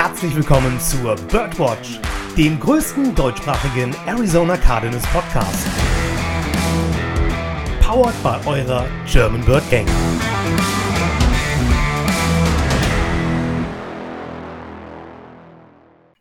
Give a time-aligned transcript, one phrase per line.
[0.00, 1.98] herzlich willkommen zur Birdwatch,
[2.36, 5.66] dem größten deutschsprachigen Arizona Cardinals Podcast.
[7.80, 9.88] Powered by eurer German Bird Gang.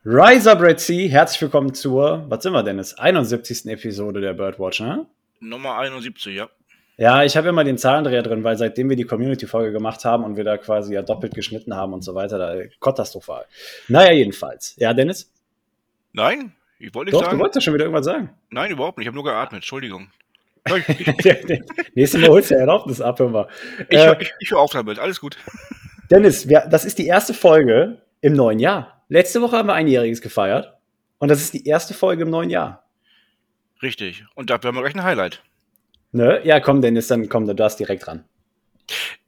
[0.04, 3.68] Rise up, Red Sea, herzlich willkommen zur, was sind wir denn, das 71.
[3.68, 5.06] Episode der Birdwatch, ne?
[5.40, 6.50] Nummer 71, ja.
[6.98, 10.36] Ja, ich habe immer den Zahlendreher drin, weil seitdem wir die Community-Folge gemacht haben und
[10.36, 13.46] wir da quasi ja doppelt geschnitten haben und so weiter, da katastrophal.
[13.88, 14.76] Naja, jedenfalls.
[14.78, 15.32] Ja, Dennis?
[16.14, 17.38] Nein, ich wollte nicht Doch, sagen.
[17.38, 18.32] du wolltest schon wieder irgendwas sagen.
[18.50, 19.06] Nein, überhaupt nicht.
[19.06, 19.60] Ich habe nur geatmet.
[19.60, 20.10] Entschuldigung.
[21.96, 23.48] Nächstes Mal holst du ja Erlaubnis ab, immer.
[23.90, 24.98] Ich, äh, ich, ich höre auf damit.
[24.98, 25.38] Alles gut.
[26.12, 29.04] Dennis, wir, das ist die erste Folge im neuen Jahr.
[29.08, 30.74] Letzte Woche haben wir einjähriges gefeiert.
[31.20, 32.84] Und das ist die erste Folge im neuen Jahr.
[33.82, 34.26] Richtig.
[34.36, 35.44] Und dafür haben wir gleich ein Highlight.
[36.12, 36.42] Ne?
[36.44, 38.24] Ja, komm, Dennis, dann komm, du darfst direkt ran.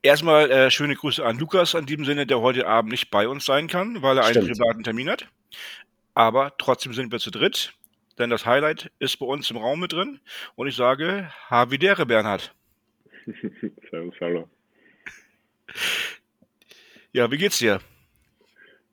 [0.02, 3.46] Erstmal äh, schöne Grüße an Lukas in diesem Sinne, der heute Abend nicht bei uns
[3.46, 4.46] sein kann, weil er Stimmt.
[4.46, 5.28] einen privaten Termin hat.
[6.14, 7.74] Aber trotzdem sind wir zu dritt,
[8.18, 10.20] denn das Highlight ist bei uns im Raum mit drin.
[10.56, 12.54] Und ich sage, Havidere, Bernhard.
[13.92, 14.50] Servus, hallo.
[17.12, 17.80] Ja, wie geht's dir?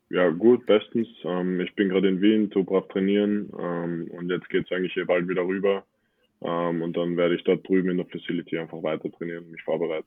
[0.08, 1.08] Ja, gut, bestens.
[1.24, 5.06] Ähm, ich bin gerade in Wien, zu brav trainieren ähm, und jetzt geht's eigentlich hier
[5.06, 5.84] bald wieder rüber.
[6.42, 9.62] Ähm, und dann werde ich dort drüben in der Facility einfach weiter trainieren und mich
[9.62, 10.06] vorbereiten.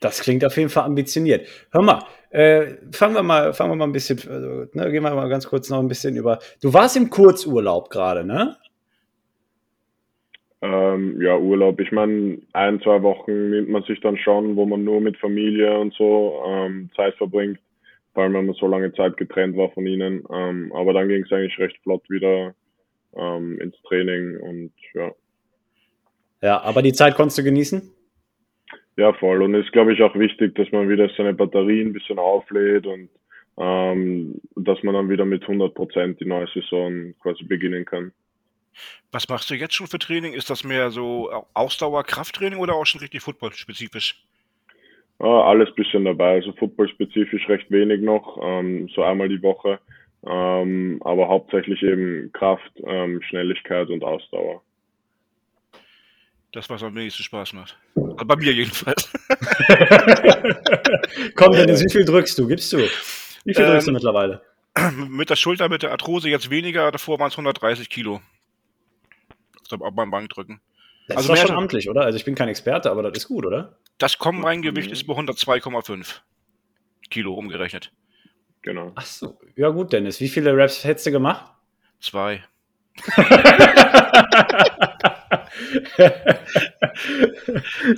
[0.00, 1.46] Das klingt auf jeden Fall ambitioniert.
[1.70, 5.14] Hör mal, äh, fangen wir mal, fangen wir mal ein bisschen, also, ne, gehen wir
[5.14, 6.40] mal ganz kurz noch ein bisschen über.
[6.60, 8.56] Du warst im Kurzurlaub gerade, ne?
[10.60, 11.80] Ähm, ja, Urlaub.
[11.80, 15.78] Ich meine, ein, zwei Wochen nimmt man sich dann schon, wo man nur mit Familie
[15.78, 17.58] und so ähm, Zeit verbringt,
[18.14, 20.24] vor allem wenn man so lange Zeit getrennt war von ihnen.
[20.32, 22.54] Ähm, aber dann ging es eigentlich recht flott wieder
[23.16, 25.12] ähm, ins Training und ja.
[26.40, 27.90] Ja, aber die Zeit konntest du genießen?
[28.96, 29.42] Ja, voll.
[29.42, 32.86] Und es ist, glaube ich, auch wichtig, dass man wieder seine Batterien ein bisschen auflädt
[32.86, 33.08] und
[33.58, 38.12] ähm, dass man dann wieder mit 100 Prozent die neue Saison quasi beginnen kann.
[39.10, 40.32] Was machst du jetzt schon für Training?
[40.32, 44.24] Ist das mehr so Ausdauer, Krafttraining oder auch schon richtig footballspezifisch?
[45.20, 46.34] Ja, alles bisschen dabei.
[46.34, 49.78] Also footballspezifisch recht wenig noch, ähm, so einmal die Woche.
[50.24, 54.62] Ähm, aber hauptsächlich eben Kraft, ähm, Schnelligkeit und Ausdauer.
[56.52, 57.78] Das, was am wenigsten Spaß macht.
[57.96, 59.10] Also bei mir jedenfalls.
[61.34, 62.46] Komm, Dennis, wie viel drückst du?
[62.46, 62.78] Gibst du?
[63.44, 64.42] Wie viel ähm, drückst du mittlerweile?
[65.08, 68.20] Mit der Schulter, mit der Arthrose jetzt weniger, davor waren es 130 Kilo.
[69.70, 70.60] Auf meinem Bankdrücken.
[71.08, 72.02] Das also ist schon amtlich, oder?
[72.02, 73.76] Also ich bin kein Experte, aber das ist gut, oder?
[73.98, 76.20] Das Kommenreingewicht ist bei 102,5
[77.10, 77.92] Kilo umgerechnet.
[78.62, 78.92] Genau.
[78.94, 79.38] Ach so.
[79.56, 80.20] Ja gut, Dennis.
[80.20, 81.52] Wie viele Raps hättest du gemacht?
[82.00, 82.42] Zwei.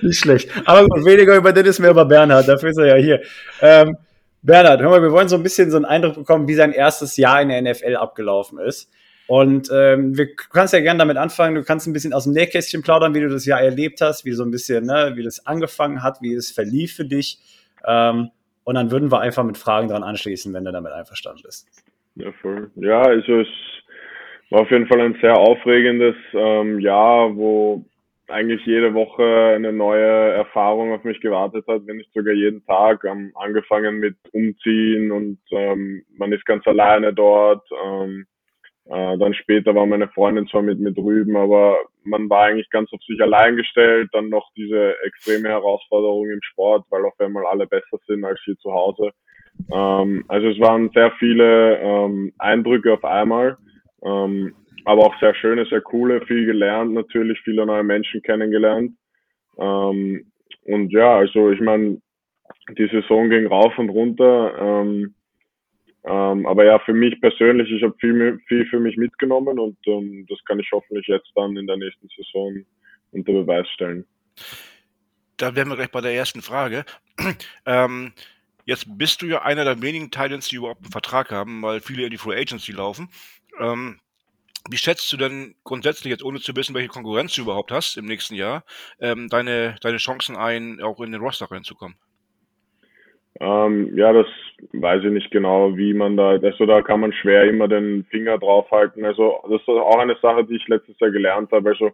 [0.02, 0.50] Nicht schlecht.
[0.64, 2.48] Aber gut, weniger über Dennis, mehr über Bernhard.
[2.48, 3.22] Dafür ist er ja hier.
[3.60, 3.96] Ähm,
[4.42, 7.16] Bernhard, hör mal, wir wollen so ein bisschen so einen Eindruck bekommen, wie sein erstes
[7.16, 8.90] Jahr in der NFL abgelaufen ist.
[9.26, 11.54] Und ähm, wir kannst ja gerne damit anfangen.
[11.54, 14.32] Du kannst ein bisschen aus dem Nähkästchen plaudern, wie du das Jahr erlebt hast, wie
[14.32, 17.38] so ein bisschen, ne, wie das angefangen hat, wie es verlief für dich.
[17.86, 18.30] Ähm,
[18.64, 21.68] und dann würden wir einfach mit Fragen dran anschließen, wenn du damit einverstanden bist.
[22.16, 22.70] Ja, voll.
[22.76, 23.48] Ja, also es
[24.50, 27.84] war auf jeden Fall ein sehr aufregendes ähm, Jahr, wo
[28.28, 33.04] eigentlich jede Woche eine neue Erfahrung auf mich gewartet hat, wenn nicht sogar jeden Tag.
[33.04, 37.66] Ähm, angefangen mit Umziehen und ähm, man ist ganz alleine dort.
[37.84, 38.26] Ähm,
[38.86, 42.92] äh, dann später war meine Freundin zwar mit mir drüben, aber man war eigentlich ganz
[42.92, 44.10] auf sich allein gestellt.
[44.12, 48.56] Dann noch diese extreme Herausforderung im Sport, weil auf einmal alle besser sind als hier
[48.58, 49.10] zu Hause.
[49.72, 53.56] Ähm, also es waren sehr viele ähm, Eindrücke auf einmal,
[54.02, 58.92] ähm, aber auch sehr schöne, sehr coole, viel gelernt natürlich, viele neue Menschen kennengelernt.
[59.56, 60.30] Ähm,
[60.66, 62.02] und ja, also ich meine,
[62.76, 64.54] die Saison ging rauf und runter.
[64.58, 65.14] Ähm,
[66.06, 70.26] ähm, aber ja, für mich persönlich, ich habe viel, viel für mich mitgenommen und ähm,
[70.28, 72.64] das kann ich hoffentlich jetzt dann in der nächsten Saison
[73.12, 74.04] unter Beweis stellen.
[75.38, 76.84] Da wären wir gleich bei der ersten Frage.
[77.66, 78.12] ähm,
[78.66, 82.04] jetzt bist du ja einer der wenigen Titans, die überhaupt einen Vertrag haben, weil viele
[82.04, 83.08] in die Free Agency laufen.
[83.58, 83.98] Ähm,
[84.68, 88.04] wie schätzt du denn grundsätzlich, jetzt ohne zu wissen, welche Konkurrenz du überhaupt hast im
[88.04, 88.64] nächsten Jahr,
[88.98, 91.96] ähm, deine, deine Chancen ein, auch in den Roster reinzukommen?
[93.40, 94.26] Ähm, ja, das
[94.72, 98.38] weiß ich nicht genau, wie man da, also da kann man schwer immer den Finger
[98.38, 99.04] draufhalten.
[99.04, 101.70] Also das ist auch eine Sache, die ich letztes Jahr gelernt habe.
[101.70, 101.90] Also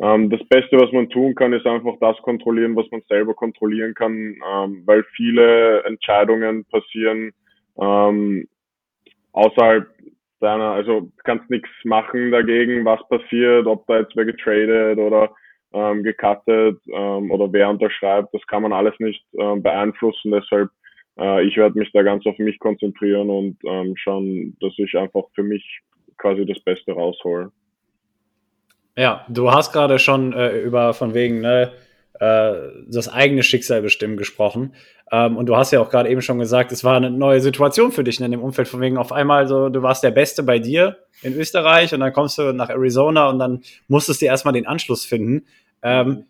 [0.00, 3.94] ähm, das Beste, was man tun kann, ist einfach das kontrollieren, was man selber kontrollieren
[3.94, 7.32] kann, ähm, weil viele Entscheidungen passieren
[7.78, 8.48] ähm,
[9.32, 9.88] außerhalb
[10.40, 15.30] deiner, also kannst nichts machen dagegen, was passiert, ob da jetzt wer getradet oder
[15.72, 20.32] ähm, gecuttet ähm, oder wer unterschreibt, das kann man alles nicht ähm, beeinflussen.
[20.32, 20.70] Deshalb
[21.18, 25.24] äh, ich werde mich da ganz auf mich konzentrieren und ähm, schauen, dass ich einfach
[25.34, 25.80] für mich
[26.16, 27.50] quasi das Beste raushole.
[28.96, 31.72] Ja, du hast gerade schon äh, über von wegen ne,
[32.20, 32.52] äh,
[32.88, 34.74] das eigene Schicksal bestimmen gesprochen.
[35.10, 37.92] Ähm, und du hast ja auch gerade eben schon gesagt, es war eine neue Situation
[37.92, 40.42] für dich ne, in dem Umfeld von wegen auf einmal so, du warst der Beste
[40.42, 44.54] bei dir in Österreich und dann kommst du nach Arizona und dann musstest du erstmal
[44.54, 45.46] den Anschluss finden.
[45.82, 46.26] Ähm,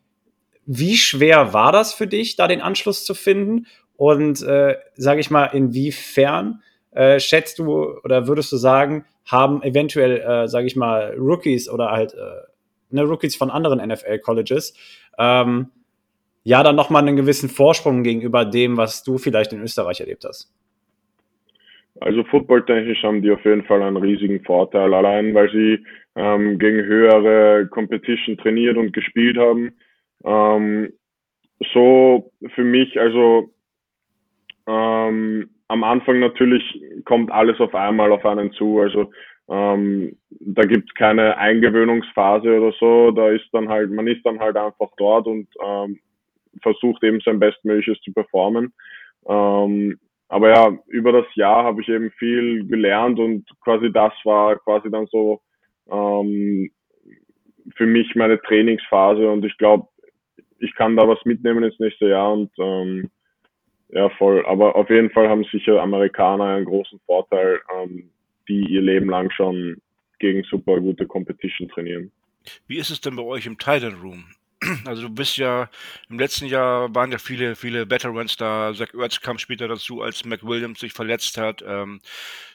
[0.67, 3.67] wie schwer war das für dich, da den Anschluss zu finden?
[3.97, 6.63] Und äh, sage ich mal, inwiefern
[6.93, 11.91] äh, schätzt du oder würdest du sagen, haben eventuell, äh, sage ich mal, Rookies oder
[11.91, 12.47] halt äh,
[12.91, 14.75] ne, Rookies von anderen NFL-Colleges,
[15.19, 15.71] ähm,
[16.45, 20.53] ja, dann nochmal einen gewissen Vorsprung gegenüber dem, was du vielleicht in Österreich erlebt hast?
[22.01, 25.85] Also footballtechnisch haben die auf jeden Fall einen riesigen Vorteil, allein weil sie
[26.17, 29.73] ähm, gegen höhere Competition trainiert und gespielt haben.
[30.25, 30.93] Ähm,
[31.73, 33.51] so für mich, also
[34.67, 36.63] ähm, am Anfang natürlich
[37.05, 38.81] kommt alles auf einmal auf einen zu.
[38.81, 39.11] Also
[39.49, 43.11] ähm, da gibt es keine Eingewöhnungsphase oder so.
[43.11, 45.99] Da ist dann halt, man ist dann halt einfach dort und ähm,
[46.63, 48.73] versucht eben sein Bestmögliches zu performen.
[49.27, 49.99] Ähm,
[50.29, 54.91] aber ja, über das Jahr habe ich eben viel gelernt und quasi das war quasi
[54.91, 55.41] dann so
[55.93, 56.71] ähm,
[57.77, 59.89] für mich meine Trainingsphase und ich glaube,
[60.59, 63.11] ich kann da was mitnehmen ins nächste Jahr und ähm,
[63.93, 64.45] ja, voll.
[64.47, 68.11] Aber auf jeden Fall haben sicher Amerikaner einen großen Vorteil, ähm,
[68.49, 69.77] die ihr Leben lang schon
[70.19, 72.11] gegen super gute Competition trainieren.
[72.67, 74.25] Wie ist es denn bei euch im Titan Room?
[74.87, 75.69] Also du bist ja,
[76.09, 78.73] im letzten Jahr waren ja viele, viele Veterans da.
[78.73, 81.65] Zach Ertz kam später dazu, als Mac Williams sich verletzt hat.
[81.67, 82.01] Ähm,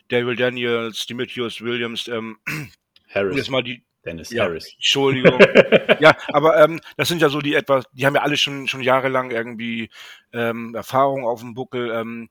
[0.07, 2.37] Daryl Daniels, Demetrius Williams, ähm,
[3.09, 3.35] Harris.
[3.35, 4.73] Jetzt mal die, Dennis ja, Harris.
[4.75, 5.39] Entschuldigung.
[5.99, 8.81] ja, aber ähm, das sind ja so die etwas, die haben ja alle schon schon
[8.81, 9.89] jahrelang irgendwie
[10.33, 11.91] ähm, Erfahrung auf dem Buckel.
[11.91, 12.29] Ähm,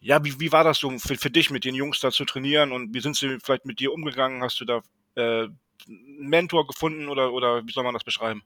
[0.00, 2.72] ja, wie, wie war das so für, für dich, mit den Jungs da zu trainieren
[2.72, 4.42] und wie sind sie vielleicht mit dir umgegangen?
[4.42, 4.80] Hast du da
[5.16, 5.48] äh,
[5.88, 8.42] einen Mentor gefunden oder, oder wie soll man das beschreiben?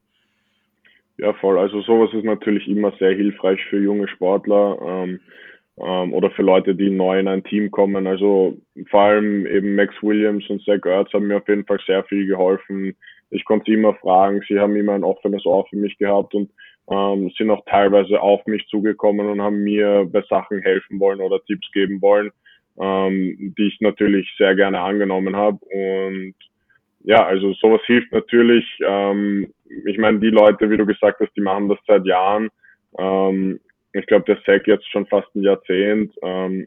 [1.16, 1.58] Ja, voll.
[1.58, 5.20] Also sowas ist natürlich immer sehr hilfreich für junge Sportler ähm,
[5.78, 8.06] ähm, oder für Leute, die neu in ein Team kommen.
[8.06, 8.56] Also
[8.90, 12.26] vor allem eben Max Williams und Zach Ertz haben mir auf jeden Fall sehr viel
[12.26, 12.94] geholfen.
[13.30, 16.50] Ich konnte sie immer fragen, sie haben immer ein offenes Ohr für mich gehabt und
[16.90, 21.42] ähm, sind auch teilweise auf mich zugekommen und haben mir bei Sachen helfen wollen oder
[21.44, 22.30] Tipps geben wollen,
[22.78, 25.58] ähm, die ich natürlich sehr gerne angenommen habe.
[25.64, 26.34] Und
[27.04, 28.64] ja, also sowas hilft natürlich.
[28.86, 29.52] Ähm,
[29.86, 32.50] ich meine, die Leute, wie du gesagt hast, die machen das seit Jahren.
[32.98, 33.60] Ähm,
[33.94, 36.12] ich glaube, der SEC jetzt schon fast ein Jahrzehnt.
[36.22, 36.66] Ähm,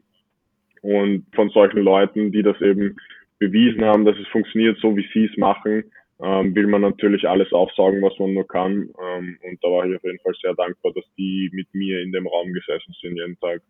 [0.82, 2.96] und von solchen Leuten, die das eben
[3.38, 5.84] bewiesen haben, dass es funktioniert, so wie sie es machen,
[6.20, 8.90] ähm, will man natürlich alles aufsaugen, was man nur kann.
[9.00, 12.12] Ähm, und da war ich auf jeden Fall sehr dankbar, dass die mit mir in
[12.12, 13.60] dem Raum gesessen sind jeden Tag.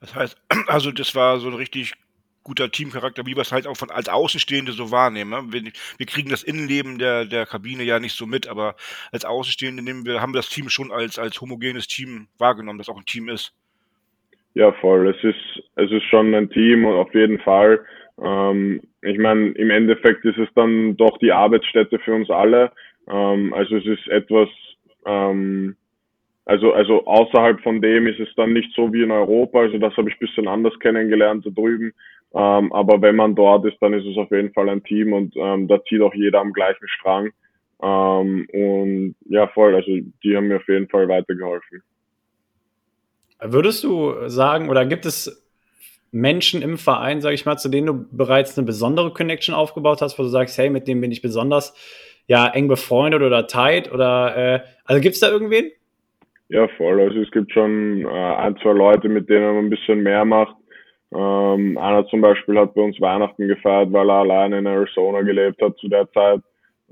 [0.00, 1.94] Das heißt, also das war so ein richtig
[2.42, 5.30] guter Teamcharakter, wie wir es halt auch von als Außenstehende so wahrnehmen.
[5.30, 5.52] Ne?
[5.52, 8.76] Wir, wir, kriegen das Innenleben der, der Kabine ja nicht so mit, aber
[9.12, 12.88] als Außenstehende nehmen wir, haben wir das Team schon als, als homogenes Team wahrgenommen, das
[12.88, 13.54] auch ein Team ist.
[14.54, 15.08] Ja, voll.
[15.08, 17.84] Es ist, es ist schon ein Team und auf jeden Fall.
[18.20, 22.72] Ähm, ich meine, im Endeffekt ist es dann doch die Arbeitsstätte für uns alle.
[23.08, 24.48] Ähm, also es ist etwas,
[25.06, 25.76] ähm,
[26.44, 29.60] also, also außerhalb von dem ist es dann nicht so wie in Europa.
[29.60, 31.92] Also das habe ich bisschen anders kennengelernt da drüben.
[32.34, 35.34] Ähm, aber wenn man dort ist, dann ist es auf jeden Fall ein Team und
[35.36, 37.30] ähm, da zieht auch jeder am gleichen Strang.
[37.82, 39.74] Ähm, und ja, voll.
[39.74, 39.90] Also
[40.22, 41.82] die haben mir auf jeden Fall weitergeholfen.
[43.42, 45.46] Würdest du sagen, oder gibt es
[46.12, 50.18] Menschen im Verein, sage ich mal, zu denen du bereits eine besondere Connection aufgebaut hast,
[50.18, 51.74] wo du sagst, hey, mit dem bin ich besonders
[52.26, 55.70] ja eng befreundet oder tight oder äh, also gibt es da irgendwen?
[56.48, 57.00] Ja, voll.
[57.00, 60.56] Also es gibt schon äh, ein, zwei Leute, mit denen man ein bisschen mehr macht.
[61.12, 65.60] Ähm, einer zum Beispiel hat bei uns Weihnachten gefeiert, weil er alleine in Arizona gelebt
[65.60, 66.40] hat zu der Zeit.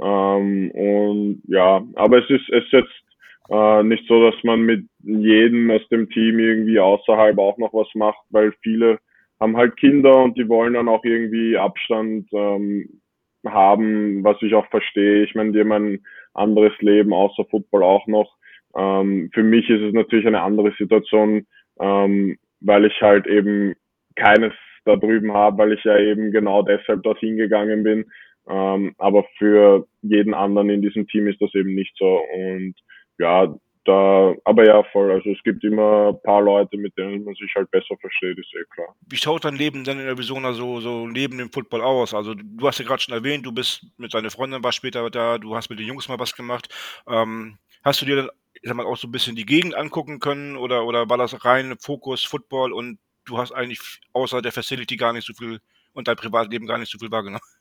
[0.00, 3.02] Ähm, und ja, aber es ist, es ist jetzt
[3.50, 7.88] äh, nicht so, dass man mit jedem aus dem Team irgendwie außerhalb auch noch was
[7.94, 8.98] macht, weil viele
[9.40, 13.00] haben halt Kinder und die wollen dann auch irgendwie Abstand ähm,
[13.46, 15.24] haben, was ich auch verstehe.
[15.24, 18.36] Ich meine, die haben ein anderes Leben außer Football auch noch.
[18.76, 21.46] Ähm, für mich ist es natürlich eine andere Situation,
[21.80, 23.74] ähm, weil ich halt eben
[24.18, 24.52] keines
[24.84, 28.04] da drüben habe, weil ich ja eben genau deshalb dorthin gegangen bin.
[28.48, 32.20] Ähm, aber für jeden anderen in diesem Team ist das eben nicht so.
[32.34, 32.74] Und
[33.18, 35.10] ja, da, aber ja, voll.
[35.12, 38.54] Also es gibt immer ein paar Leute, mit denen man sich halt besser versteht, ist
[38.54, 38.94] eh klar.
[39.08, 42.14] Wie schaut dein Leben denn in Arizona so, so neben dem Football aus?
[42.14, 45.38] Also du hast ja gerade schon erwähnt, du bist mit deiner Freundin war später da,
[45.38, 46.68] du hast mit den Jungs mal was gemacht.
[47.08, 50.18] Ähm, hast du dir dann ich sag mal, auch so ein bisschen die Gegend angucken
[50.18, 54.96] können oder, oder war das rein Fokus Football und du hast eigentlich außer der Facility
[54.96, 55.58] gar nicht so viel
[55.92, 57.42] und dein Privatleben gar nicht so viel wahrgenommen?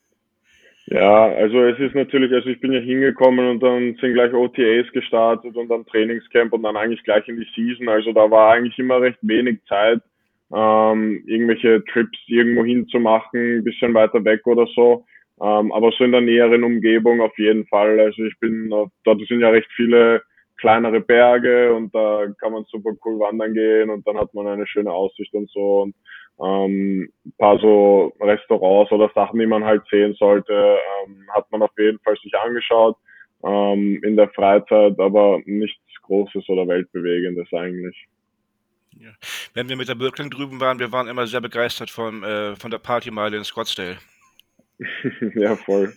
[0.90, 4.90] Ja, also es ist natürlich, also ich bin ja hingekommen und dann sind gleich OTAs
[4.94, 7.90] gestartet und dann Trainingscamp und dann eigentlich gleich in die Season.
[7.90, 10.00] Also da war eigentlich immer recht wenig Zeit,
[10.56, 15.06] ähm, irgendwelche Trips irgendwo hinzumachen, ein bisschen weiter weg oder so.
[15.42, 18.00] Ähm, aber so in der näheren Umgebung auf jeden Fall.
[18.00, 20.22] Also ich bin, dort sind ja recht viele
[20.58, 24.68] kleinere Berge und da kann man super cool wandern gehen und dann hat man eine
[24.68, 25.96] schöne Aussicht und so und
[26.40, 31.62] ähm, ein paar so Restaurants oder Sachen, die man halt sehen sollte, ähm, hat man
[31.64, 32.96] auf jeden Fall sich angeschaut
[33.44, 38.08] ähm, in der Freizeit, aber nichts Großes oder Weltbewegendes eigentlich.
[39.00, 39.10] Ja.
[39.54, 42.72] Wenn wir mit der Birkling drüben waren, wir waren immer sehr begeistert von, äh, von
[42.72, 43.98] der Partymeile in Scottsdale.
[45.36, 45.94] ja, voll.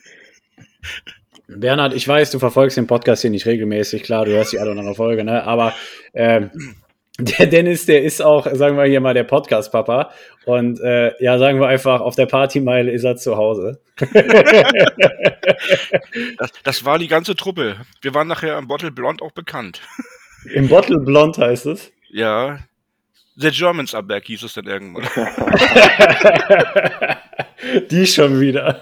[1.56, 4.70] Bernhard, ich weiß, du verfolgst den Podcast hier nicht regelmäßig, klar, du hörst die alle
[4.70, 5.42] andere Folge, ne?
[5.44, 5.74] Aber
[6.14, 6.50] ähm,
[7.18, 10.10] der Dennis, der ist auch, sagen wir hier mal, der Podcast-Papa.
[10.46, 13.80] Und äh, ja, sagen wir einfach, auf der Partymeile ist er zu Hause.
[16.38, 17.76] das, das, war die ganze Truppe.
[18.00, 19.82] Wir waren nachher im Bottle Blond auch bekannt.
[20.54, 21.92] Im Bottle Blond heißt es?
[22.08, 22.60] Ja.
[23.36, 25.06] The Germans are back, hieß es dann irgendwann.
[27.90, 28.80] die schon wieder.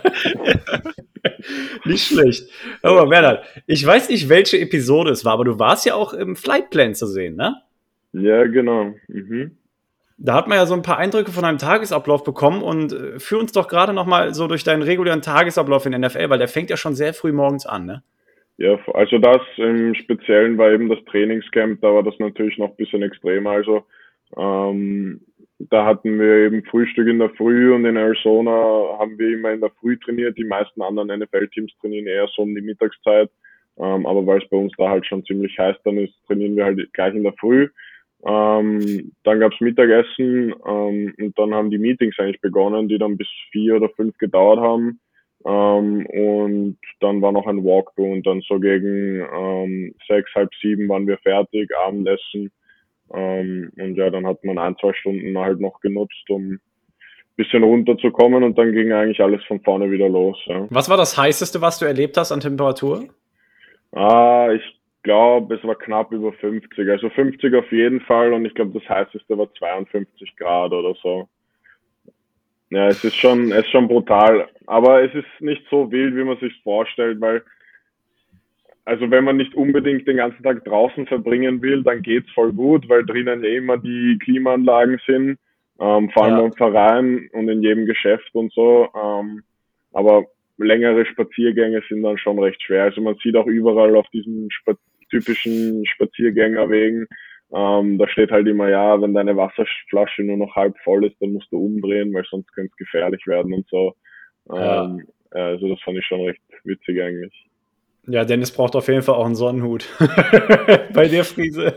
[1.85, 2.49] nicht schlecht.
[2.83, 6.37] Aber Bernhard, ich weiß nicht, welche Episode es war, aber du warst ja auch im
[6.37, 7.57] Flightplan zu sehen, ne?
[8.13, 8.95] Ja, genau.
[9.09, 9.57] Mhm.
[10.17, 13.39] Da hat man ja so ein paar Eindrücke von einem Tagesablauf bekommen und äh, führ
[13.39, 16.71] uns doch gerade noch mal so durch deinen regulären Tagesablauf in NFL, weil der fängt
[16.71, 18.03] ja schon sehr früh morgens an, ne?
[18.57, 22.77] Ja, also das im Speziellen war eben das Trainingscamp, da war das natürlich noch ein
[22.77, 23.51] bisschen extremer.
[23.51, 23.85] Also
[24.37, 25.21] ähm,
[25.59, 29.61] da hatten wir eben Frühstück in der Früh und in Arizona haben wir immer in
[29.61, 30.39] der Früh trainiert.
[30.39, 33.29] Die meisten anderen NFL-Teams trainieren eher so um die Mittagszeit.
[33.79, 36.65] Ähm, aber weil es bei uns da halt schon ziemlich heiß dann ist, trainieren wir
[36.65, 37.69] halt gleich in der Früh.
[38.27, 43.29] Ähm, dann gab's Mittagessen ähm, und dann haben die Meetings eigentlich begonnen, die dann bis
[43.53, 45.01] vier oder fünf gedauert haben.
[45.45, 50.89] Ähm, und dann war noch ein Walkthrough und dann so gegen ähm, sechs, halb sieben
[50.89, 52.51] waren wir fertig, Abendessen.
[53.15, 56.59] Ähm, und ja, dann hat man ein, zwei Stunden halt noch genutzt, um
[57.37, 60.37] bisschen runterzukommen und dann ging eigentlich alles von vorne wieder los.
[60.47, 60.67] Ja.
[60.71, 63.05] Was war das heißeste, was du erlebt hast an Temperatur?
[63.93, 66.91] Ah, ich glaube, es war knapp über 50.
[66.91, 71.29] Also 50 auf jeden Fall und ich glaube, das heißeste war 52 Grad oder so.
[72.71, 74.49] Ja, es ist schon, es ist schon brutal.
[74.67, 77.43] Aber es ist nicht so wild, wie man sich vorstellt, weil,
[78.89, 82.89] also wenn man nicht unbedingt den ganzen Tag draußen verbringen will, dann geht's voll gut,
[82.89, 85.39] weil drinnen ja immer die Klimaanlagen sind,
[85.79, 86.45] ähm, vor allem ja.
[86.47, 88.89] im Verein und in jedem Geschäft und so.
[88.97, 89.43] Ähm,
[89.93, 90.25] aber
[90.57, 92.85] längere Spaziergänge sind dann schon recht schwer.
[92.85, 94.73] Also man sieht auch überall auf diesen Spa
[95.11, 97.07] typischen Spaziergängerwegen,
[97.53, 101.33] ähm, da steht halt immer, ja, wenn deine Wasserflasche nur noch halb voll ist, dann
[101.33, 103.95] musst du umdrehen, weil sonst könnte es gefährlich werden und so.
[104.51, 105.03] Ähm,
[105.35, 105.41] ja.
[105.45, 107.48] Also das fand ich schon recht witzig eigentlich.
[108.09, 109.87] Ja, Dennis braucht auf jeden Fall auch einen Sonnenhut.
[110.95, 111.75] Bei der Friese.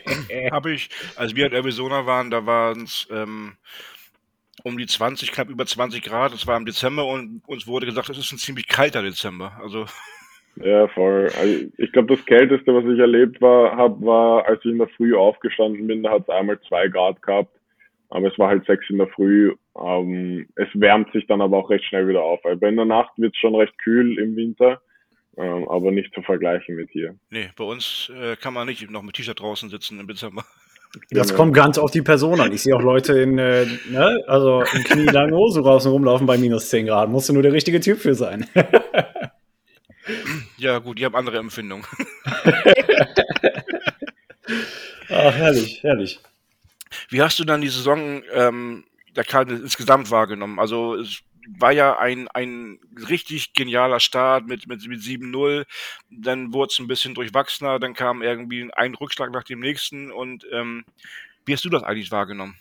[0.50, 3.52] Habe ich, als wir in Arizona waren, da waren es ähm,
[4.64, 6.32] um die 20, knapp über 20 Grad.
[6.32, 9.52] Es war im Dezember und uns wurde gesagt, es ist ein ziemlich kalter Dezember.
[9.62, 9.86] Also
[10.56, 11.28] ja, voll.
[11.38, 14.88] Also ich glaube, das Kälteste, was ich erlebt war, hab, war, als ich in der
[14.88, 17.54] Früh aufgestanden bin, da hat es einmal zwei Grad gehabt.
[18.08, 19.54] Aber es war halt sechs in der Früh.
[19.78, 22.44] Ähm, es wärmt sich dann aber auch recht schnell wieder auf.
[22.46, 24.80] Also in der Nacht wird es schon recht kühl im Winter,
[25.36, 27.14] ähm, aber nicht zu vergleichen mit hier.
[27.30, 30.44] Nee, bei uns äh, kann man nicht noch mit T-Shirt draußen sitzen im Dezember.
[31.10, 32.52] Das kommt ganz auf die Person an.
[32.52, 36.70] Ich sehe auch Leute in, äh, ne, also in knielangen Hosen draußen rumlaufen bei minus
[36.70, 37.10] 10 Grad.
[37.10, 38.46] Musst du nur der richtige Typ für sein.
[40.58, 41.84] Ja, gut, ich habe andere Empfindungen.
[45.08, 46.20] Ach, herrlich, herrlich.
[47.08, 50.58] Wie hast du dann die Saison ähm, der Karte insgesamt wahrgenommen?
[50.58, 51.22] Also es
[51.58, 55.64] war ja ein, ein richtig genialer Start mit, mit, mit 7-0.
[56.10, 60.10] Dann wurde es ein bisschen durchwachsener, dann kam irgendwie ein Rückschlag nach dem nächsten.
[60.10, 60.84] Und ähm,
[61.44, 62.56] wie hast du das eigentlich wahrgenommen?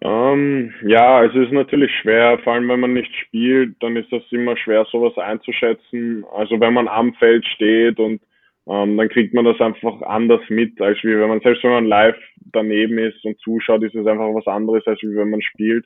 [0.00, 4.22] Ähm, ja, es ist natürlich schwer, vor allem wenn man nicht spielt, dann ist das
[4.30, 6.24] immer schwer, sowas einzuschätzen.
[6.32, 8.20] Also wenn man am Feld steht und
[8.68, 11.86] ähm, dann kriegt man das einfach anders mit, als wie wenn man, selbst wenn man
[11.86, 12.16] live
[12.52, 15.84] daneben ist und zuschaut, ist es einfach was anderes, als wie wenn man spielt.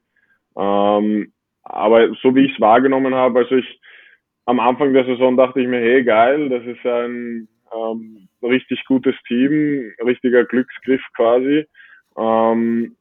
[0.56, 1.32] Ähm,
[1.62, 3.80] aber so wie ich es wahrgenommen habe, also ich
[4.46, 9.14] am Anfang der Saison dachte ich mir, hey geil, das ist ein ähm, richtig gutes
[9.28, 11.66] Team, richtiger Glücksgriff quasi.
[12.16, 12.96] Ähm,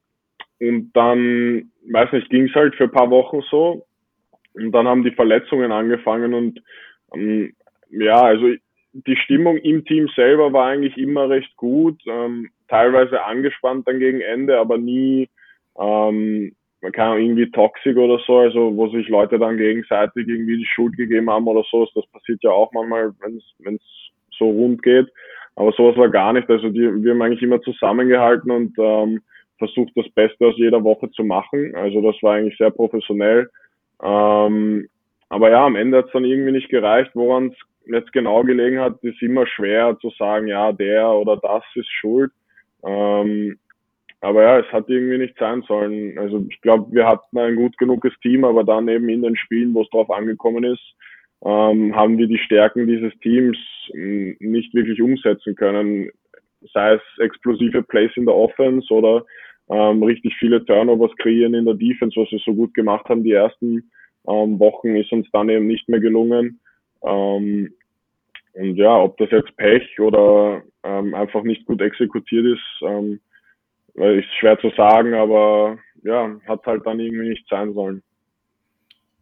[0.60, 3.84] und dann, weiß nicht, ging es halt für ein paar Wochen so.
[4.54, 6.62] Und dann haben die Verletzungen angefangen und
[7.14, 7.54] ähm,
[7.90, 8.46] ja, also
[8.92, 14.20] die Stimmung im Team selber war eigentlich immer recht gut, ähm, teilweise angespannt dann gegen
[14.20, 15.28] Ende, aber nie,
[15.78, 20.66] ähm, man kann irgendwie toxisch oder so, also wo sich Leute dann gegenseitig irgendwie die
[20.66, 23.82] Schuld gegeben haben oder so, das passiert ja auch manchmal, wenn es
[24.36, 25.06] so rund geht.
[25.54, 26.48] Aber sowas war gar nicht.
[26.50, 29.22] Also die, wir haben eigentlich immer zusammengehalten und ähm,
[29.58, 31.74] versucht, das Beste aus jeder Woche zu machen.
[31.76, 33.48] Also das war eigentlich sehr professionell.
[34.02, 34.88] Ähm,
[35.28, 37.12] aber ja, am Ende hat es dann irgendwie nicht gereicht.
[37.14, 41.62] Woran es jetzt genau gelegen hat, ist immer schwer zu sagen, ja, der oder das
[41.74, 42.32] ist schuld.
[42.84, 43.58] Ähm,
[44.22, 46.16] aber ja, es hat irgendwie nicht sein sollen.
[46.16, 49.74] Also ich glaube, wir hatten ein gut genuges Team, aber dann eben in den Spielen,
[49.74, 50.94] wo es drauf angekommen ist,
[51.44, 53.58] ähm, haben wir die Stärken dieses Teams
[53.90, 56.08] hm, nicht wirklich umsetzen können.
[56.72, 59.24] Sei es explosive Plays in der Offense oder
[59.68, 63.32] ähm, richtig viele Turnovers kreieren in der Defense, was wir so gut gemacht haben die
[63.32, 63.90] ersten
[64.28, 66.60] ähm, Wochen, ist uns dann eben nicht mehr gelungen.
[67.02, 67.74] Ähm,
[68.54, 73.18] und ja, ob das jetzt Pech oder ähm, einfach nicht gut exekutiert ist, ähm,
[73.94, 78.02] ist schwer zu sagen, aber ja, hat halt dann irgendwie nicht sein sollen.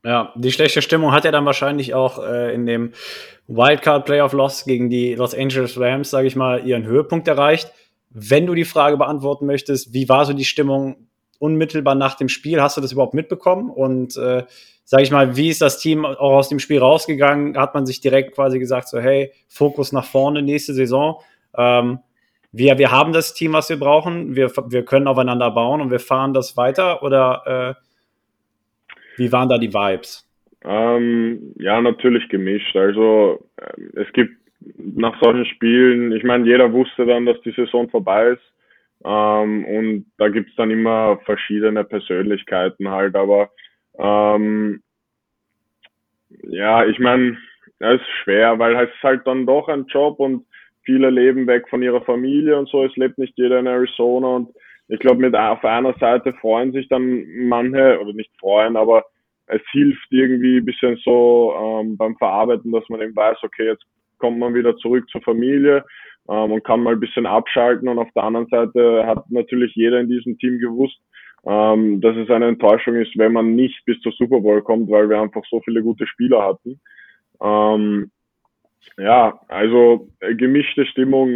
[0.05, 2.93] Ja, die schlechte Stimmung hat ja dann wahrscheinlich auch äh, in dem
[3.49, 7.71] Wildcard Playoff Loss gegen die Los Angeles Rams, sage ich mal, ihren Höhepunkt erreicht.
[8.09, 11.09] Wenn du die Frage beantworten möchtest, wie war so die Stimmung
[11.39, 12.63] unmittelbar nach dem Spiel?
[12.63, 13.69] Hast du das überhaupt mitbekommen?
[13.69, 14.45] Und äh,
[14.85, 17.59] sage ich mal, wie ist das Team auch aus dem Spiel rausgegangen?
[17.59, 21.21] Hat man sich direkt quasi gesagt, so hey, Fokus nach vorne nächste Saison?
[21.57, 21.99] Ähm,
[22.53, 24.35] wir, wir haben das Team, was wir brauchen.
[24.35, 27.03] Wir, wir können aufeinander bauen und wir fahren das weiter.
[27.03, 30.27] Oder äh, wie waren da die Vibes?
[30.65, 32.77] Ähm, ja, natürlich gemischt.
[32.77, 34.35] Also äh, es gibt
[34.77, 38.43] nach solchen Spielen, ich meine, jeder wusste dann, dass die Saison vorbei ist.
[39.05, 43.51] Ähm, und da gibt's dann immer verschiedene Persönlichkeiten halt, aber
[43.99, 44.83] ähm,
[46.43, 47.39] ja, ich meine,
[47.79, 50.45] es ist schwer, weil es halt dann doch ein Job und
[50.85, 52.85] viele leben weg von ihrer Familie und so.
[52.85, 54.51] Es lebt nicht jeder in Arizona und
[54.89, 59.05] ich glaube, mit auf einer Seite freuen sich dann manche, oder nicht freuen, aber
[59.47, 63.85] es hilft irgendwie ein bisschen so ähm, beim Verarbeiten, dass man eben weiß, okay, jetzt
[64.19, 65.85] kommt man wieder zurück zur Familie
[66.29, 67.89] ähm, und kann mal ein bisschen abschalten.
[67.89, 71.01] Und auf der anderen Seite hat natürlich jeder in diesem Team gewusst,
[71.47, 75.09] ähm, dass es eine Enttäuschung ist, wenn man nicht bis zur Super Bowl kommt, weil
[75.09, 76.81] wir einfach so viele gute Spieler hatten.
[77.43, 78.11] Ähm,
[78.99, 81.31] ja, also äh, gemischte Stimmung,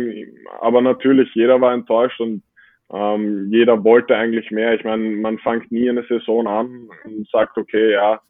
[0.61, 2.43] aber natürlich jeder war enttäuscht und
[2.93, 4.75] ähm, jeder wollte eigentlich mehr.
[4.75, 8.21] Ich meine, man fängt nie eine Saison an und sagt, okay, ja,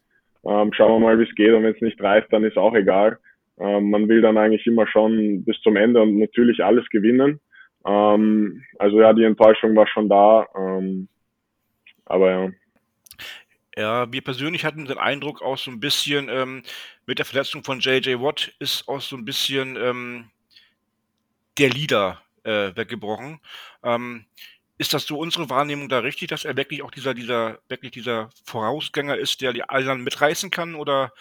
[0.45, 2.73] ähm, schauen wir mal, wie es geht und wenn es nicht reicht, dann ist auch
[2.75, 3.17] egal.
[3.59, 7.39] Ähm, man will dann eigentlich immer schon bis zum Ende und natürlich alles gewinnen.
[7.85, 11.07] Ähm, also ja, die Enttäuschung war schon da, ähm,
[12.05, 12.49] aber ja.
[13.77, 16.63] Ja, wir persönlich hatten den Eindruck auch so ein bisschen ähm,
[17.05, 20.29] mit der Verletzung von JJ Watt ist auch so ein bisschen ähm,
[21.57, 23.41] der Leader äh, weggebrochen.
[23.83, 24.25] Ähm,
[24.77, 28.29] ist das so unsere Wahrnehmung da richtig, dass er wirklich auch dieser, dieser, wirklich dieser
[28.45, 30.75] Vorausgänger ist, der die anderen mitreißen kann?
[30.75, 31.11] Oder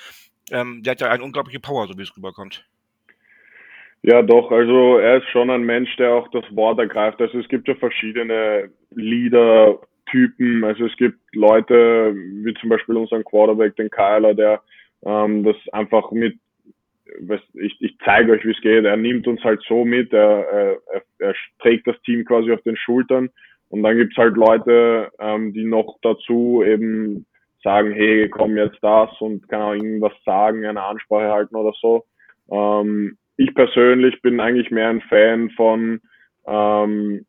[0.50, 2.64] ähm, der hat ja eine unglaubliche Power, so wie es rüberkommt?
[4.02, 7.20] Ja, doch, also er ist schon ein Mensch, der auch das Wort ergreift.
[7.20, 8.70] Also es gibt ja verschiedene
[10.04, 10.64] Leader-Typen.
[10.64, 14.62] Also es gibt Leute, wie zum Beispiel unseren Quarterback, den Kyler, der
[15.04, 16.38] ähm, das einfach mit
[17.54, 18.84] ich, ich zeige euch, wie es geht.
[18.84, 22.76] Er nimmt uns halt so mit, er, er, er trägt das Team quasi auf den
[22.76, 23.30] Schultern.
[23.68, 27.24] Und dann gibt's halt Leute, ähm, die noch dazu eben
[27.62, 32.04] sagen, hey, komm jetzt das und kann auch irgendwas sagen, eine Ansprache halten oder so.
[32.50, 36.00] Ähm, ich persönlich bin eigentlich mehr ein Fan von
[36.46, 37.26] ähm,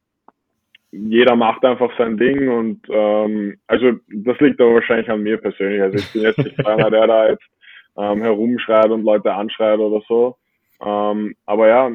[1.07, 5.81] jeder macht einfach sein Ding und ähm, also das liegt aber wahrscheinlich an mir persönlich.
[5.81, 7.45] Also ich bin jetzt nicht einer, der da jetzt
[7.97, 10.37] ähm, herumschreit und Leute anschreit oder so.
[10.81, 11.91] Ähm, aber ja,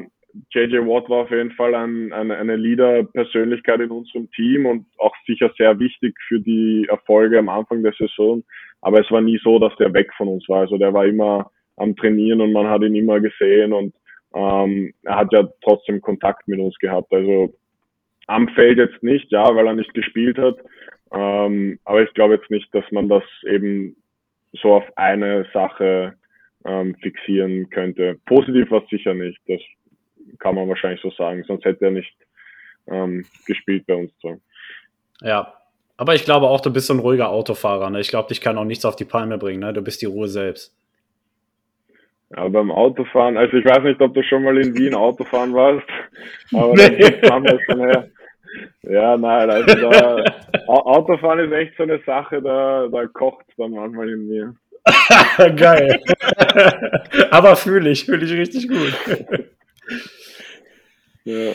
[0.51, 5.13] JJ Watt war auf jeden Fall ein, ein, eine Leader-Persönlichkeit in unserem Team und auch
[5.25, 8.43] sicher sehr wichtig für die Erfolge am Anfang der Saison.
[8.81, 10.61] Aber es war nie so, dass der weg von uns war.
[10.61, 13.93] Also der war immer am Trainieren und man hat ihn immer gesehen und
[14.33, 17.11] ähm, er hat ja trotzdem Kontakt mit uns gehabt.
[17.13, 17.53] Also
[18.27, 20.57] am Feld jetzt nicht, ja, weil er nicht gespielt hat.
[21.13, 23.95] Ähm, aber ich glaube jetzt nicht, dass man das eben
[24.53, 26.13] so auf eine Sache
[26.65, 28.19] ähm, fixieren könnte.
[28.25, 29.61] Positiv war es sicher nicht, das
[30.39, 32.15] kann man wahrscheinlich so sagen, sonst hätte er nicht
[32.87, 34.11] ähm, gespielt bei uns.
[34.21, 34.39] So.
[35.21, 35.53] Ja,
[35.97, 37.89] aber ich glaube auch, du bist so ein ruhiger Autofahrer.
[37.89, 37.99] Ne?
[37.99, 39.59] Ich glaube, dich kann auch nichts auf die Palme bringen.
[39.59, 39.73] Ne?
[39.73, 40.75] Du bist die Ruhe selbst.
[42.35, 45.87] Ja, beim Autofahren, also ich weiß nicht, ob du schon mal in Wien Autofahren warst,
[46.53, 47.21] aber nee.
[47.29, 48.09] haben wir schon her.
[48.83, 50.23] Ja, nein, also da,
[50.67, 54.55] Autofahren ist echt so eine Sache, da, da kocht dann manchmal in mir.
[55.55, 56.01] Geil.
[57.29, 58.93] Aber fühle ich, fühle ich richtig gut.
[61.23, 61.53] ja.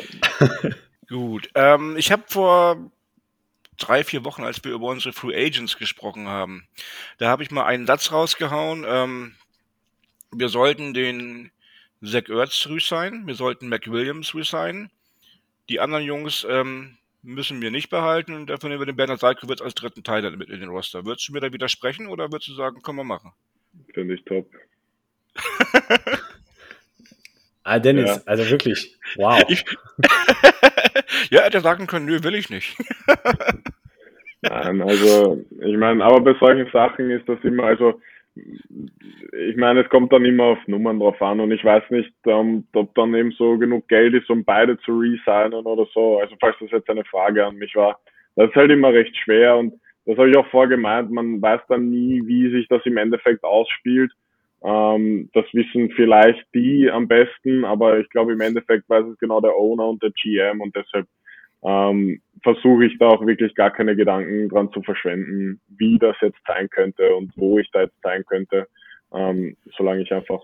[1.09, 1.49] Gut.
[1.55, 2.77] Ähm, ich habe vor
[3.79, 6.67] drei, vier Wochen, als wir über unsere Free Agents gesprochen haben,
[7.19, 8.85] da habe ich mal einen Satz rausgehauen.
[8.89, 9.35] Ähm,
[10.33, 11.51] wir sollten den
[12.03, 14.91] Zach Ertz resignen, wir sollten Mac Williams resignen.
[15.69, 19.61] Die anderen Jungs ähm, müssen wir nicht behalten und dafür nehmen wir den Bernhard Salkowitz
[19.61, 21.05] als dritten Teil mit in den Roster.
[21.05, 23.33] Würdest du mir da widersprechen oder würdest du sagen, können wir machen?
[23.93, 24.49] Finde ich top.
[27.65, 28.23] ah, Dennis, ja.
[28.27, 29.43] also wirklich, wow.
[29.49, 29.65] Ich,
[31.31, 32.77] ja, hätte sagen können, nö, will ich nicht.
[34.43, 38.01] Nein, also, ich meine, aber bei solchen Sachen ist das immer, also,
[38.37, 42.67] ich meine, es kommt dann immer auf Nummern drauf an und ich weiß nicht, um,
[42.75, 46.19] ob dann eben so genug Geld ist, um beide zu resignen oder so.
[46.19, 47.99] Also falls das jetzt eine Frage an mich war,
[48.35, 51.91] das ist halt immer recht schwer und das habe ich auch vorgemeint, man weiß dann
[51.91, 54.13] nie, wie sich das im Endeffekt ausspielt.
[54.63, 59.41] Ähm, das wissen vielleicht die am besten, aber ich glaube im Endeffekt weiß es genau
[59.41, 61.07] der Owner und der GM und deshalb
[61.67, 66.39] ähm, versuche ich da auch wirklich gar keine Gedanken dran zu verschwenden, wie das jetzt
[66.47, 68.69] sein könnte und wo ich da jetzt sein könnte,
[69.13, 70.41] ähm, solange ich einfach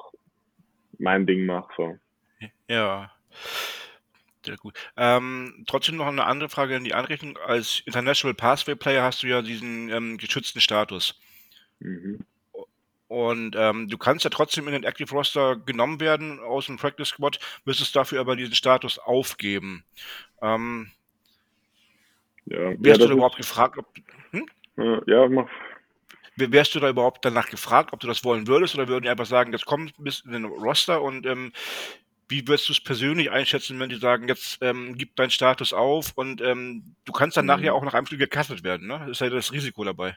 [0.98, 1.72] mein Ding mache.
[1.76, 1.98] So.
[2.68, 3.12] Ja.
[4.44, 4.74] Sehr gut.
[4.96, 7.38] Ähm, trotzdem noch eine andere Frage in die Anrechnung.
[7.46, 11.20] Als International Pathway Player hast du ja diesen ähm, geschützten Status.
[11.78, 12.18] Mhm.
[13.06, 17.11] Und ähm, du kannst ja trotzdem in den Active Roster genommen werden aus dem Practice
[17.11, 19.85] Squad, müsstest dafür aber diesen Status aufgeben.
[20.40, 20.90] Ähm,
[22.46, 23.87] ja, wärst ja, du da überhaupt gefragt, ob.
[24.31, 25.00] Hm?
[25.07, 25.48] Ja, mach.
[26.37, 29.26] Wärst du da überhaupt danach gefragt, ob du das wollen würdest, oder würden die einfach
[29.26, 31.52] sagen, jetzt komm bis in den Roster und ähm,
[32.28, 36.12] wie würdest du es persönlich einschätzen, wenn die sagen, jetzt ähm, gib deinen Status auf
[36.16, 37.48] und ähm, du kannst dann mhm.
[37.48, 39.00] nachher auch nach einem Spiel gecastet werden, ne?
[39.00, 40.16] Das ist ja das Risiko dabei.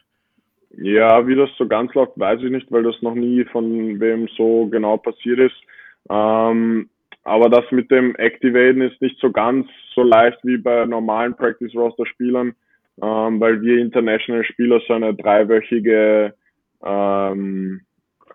[0.77, 4.27] Ja, wie das so ganz läuft, weiß ich nicht, weil das noch nie von wem
[4.35, 5.55] so genau passiert ist.
[6.09, 6.89] Ähm,
[7.25, 11.75] aber das mit dem Activaten ist nicht so ganz so leicht wie bei normalen Practice
[11.75, 12.55] Roster Spielern,
[13.01, 16.35] ähm, weil wir International Spieler so eine dreiwöchige,
[16.85, 17.81] ähm,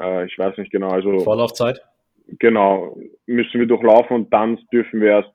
[0.00, 1.80] äh, ich weiß nicht genau, also Vorlaufzeit.
[2.40, 5.32] Genau, müssen wir durchlaufen und dann dürfen wir erst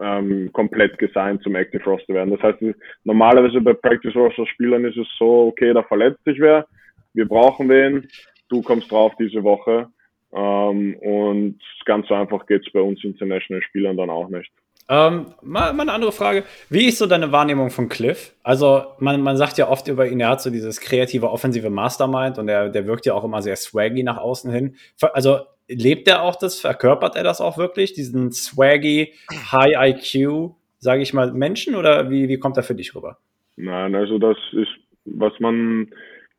[0.00, 2.30] ähm, komplett gesigned zum Active Roster werden.
[2.30, 2.58] Das heißt,
[3.04, 6.66] normalerweise bei Practice Roster Spielern ist es so, okay, da verletzt sich wer,
[7.12, 8.06] wir brauchen wen,
[8.48, 9.88] du kommst drauf diese Woche
[10.32, 14.50] ähm, und ganz so einfach geht es bei uns International Spielern dann auch nicht.
[14.88, 16.44] Ähm, mal, mal, eine andere Frage.
[16.68, 18.34] Wie ist so deine Wahrnehmung von Cliff?
[18.42, 22.38] Also, man, man sagt ja oft über ihn, er hat so dieses kreative, offensive Mastermind
[22.38, 24.76] und der, der wirkt ja auch immer sehr swaggy nach außen hin.
[25.00, 26.60] Also, lebt er auch das?
[26.60, 27.92] Verkörpert er das auch wirklich?
[27.92, 29.14] Diesen swaggy,
[29.52, 33.18] high IQ, sage ich mal, Menschen oder wie, wie kommt er für dich rüber?
[33.56, 34.72] Nein, also, das ist,
[35.04, 35.88] was man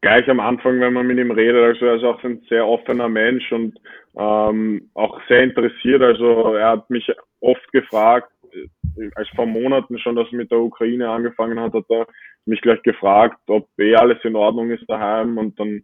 [0.04, 3.08] gleich am Anfang, wenn man mit ihm redet, also er ist auch ein sehr offener
[3.08, 3.80] Mensch und
[4.18, 6.02] ähm, auch sehr interessiert.
[6.02, 10.60] Also er hat mich oft gefragt, äh, als vor Monaten schon, dass er mit der
[10.60, 12.06] Ukraine angefangen hat, hat er
[12.46, 15.84] mich gleich gefragt, ob eh alles in Ordnung ist daheim und dann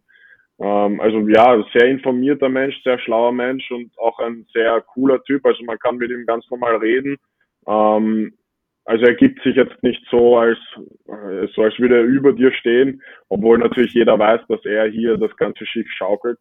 [0.59, 5.45] ähm, also ja, sehr informierter Mensch, sehr schlauer Mensch und auch ein sehr cooler Typ.
[5.45, 7.15] Also man kann mit ihm ganz normal reden.
[7.65, 8.33] Ähm,
[8.89, 10.57] also er gibt sich jetzt nicht so, als,
[11.07, 15.15] äh, so als würde er über dir stehen, obwohl natürlich jeder weiß, dass er hier
[15.15, 16.39] das ganze Schiff schaukelt.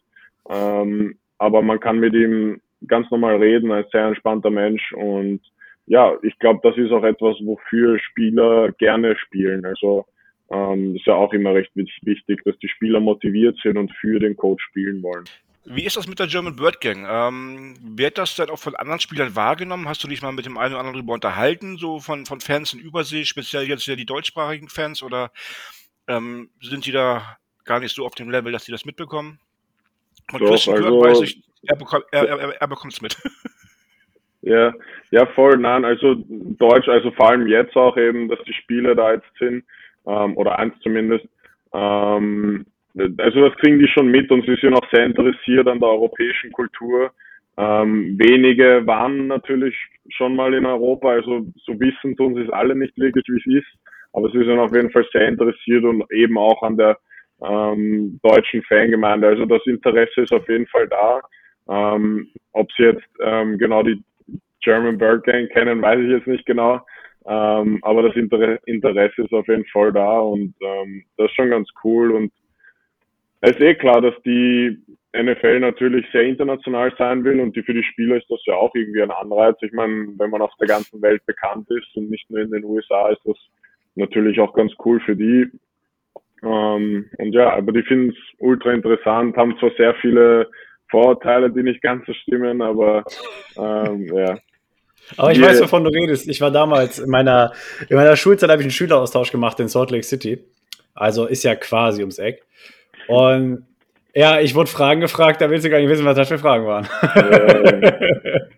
[0.49, 5.43] Ähm, aber man kann mit ihm ganz normal reden, ein sehr entspannter Mensch und
[5.85, 9.67] ja, ich glaube, das ist auch etwas, wofür Spieler gerne spielen.
[9.67, 10.07] Also
[10.51, 14.37] ähm, ist ja auch immer recht wichtig, dass die Spieler motiviert sind und für den
[14.37, 15.25] Coach spielen wollen.
[15.71, 17.07] Wie ist das mit der German Bird Gang?
[17.09, 19.89] Ähm, wird das dann auch von anderen Spielern wahrgenommen?
[19.89, 22.73] Hast du dich mal mit dem einen oder anderen darüber unterhalten, so von, von Fans
[22.73, 25.31] in Übersee, speziell jetzt ja die deutschsprachigen Fans, oder
[26.07, 29.39] ähm, sind die da gar nicht so auf dem Level, dass sie das mitbekommen?
[30.33, 33.17] Und Doch, Christian also, weiß ich, er, bekommt, er, er, er bekommt es mit.
[34.41, 34.73] Ja,
[35.11, 39.13] ja, voll, nein, also Deutsch, also vor allem jetzt auch eben, dass die Spiele da
[39.13, 39.65] jetzt sind,
[40.07, 41.27] ähm, oder eins zumindest,
[41.75, 42.65] ähm,
[43.19, 46.53] also das kriegen die schon mit und sie sind auch sehr interessiert an der europäischen
[46.53, 47.11] Kultur.
[47.57, 49.75] Ähm, wenige waren natürlich
[50.11, 53.63] schon mal in Europa, also so wissen tun sie es alle nicht wirklich, wie es
[53.63, 53.79] ist,
[54.13, 56.97] aber sie sind auf jeden Fall sehr interessiert und eben auch an der
[57.43, 59.29] ähm, deutschen Fangemeinde.
[59.29, 61.21] Also das Interesse ist auf jeden Fall da.
[61.69, 64.03] Ähm, ob sie jetzt ähm, genau die
[64.63, 66.81] German Bird Gang kennen, weiß ich jetzt nicht genau.
[67.27, 71.51] Ähm, aber das Inter Interesse ist auf jeden Fall da und ähm, das ist schon
[71.51, 72.33] ganz cool und
[73.41, 74.79] es ist eh klar, dass die
[75.17, 78.75] NFL natürlich sehr international sein will und die, für die Spieler ist das ja auch
[78.75, 79.57] irgendwie ein Anreiz.
[79.63, 82.65] Ich meine, wenn man auf der ganzen Welt bekannt ist und nicht nur in den
[82.65, 83.37] USA, ist das
[83.95, 85.51] natürlich auch ganz cool für die.
[86.43, 90.49] Ähm, und ja, aber die finden es ultra interessant, haben zwar sehr viele
[90.91, 93.05] Vorurteile, die nicht ganz so stimmen, aber
[93.57, 94.39] ähm, ja.
[95.17, 96.29] Aber ich weiß, wovon du redest.
[96.29, 97.53] Ich war damals in meiner,
[97.89, 100.45] in meiner Schulzeit habe ich einen Schüleraustausch gemacht in Salt Lake City.
[100.95, 102.43] Also ist ja quasi ums Eck.
[103.09, 103.67] Und
[104.15, 106.67] ja, ich wurde Fragen gefragt, da willst du gar nicht wissen, was das für Fragen
[106.67, 106.89] waren.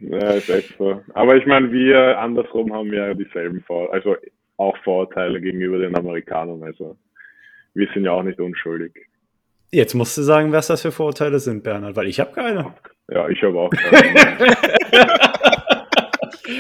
[0.01, 1.03] Ja, ja ist echt so.
[1.15, 4.17] Aber ich meine, wir andersrum haben ja dieselben Vor also
[4.57, 6.63] auch Vorurteile gegenüber den Amerikanern.
[6.63, 6.97] Also
[7.75, 8.93] wir sind ja auch nicht unschuldig.
[9.73, 12.75] Jetzt musst du sagen, was das für Vorurteile sind, Bernhard, weil ich habe keine.
[13.09, 14.57] Ja, ich habe auch keine.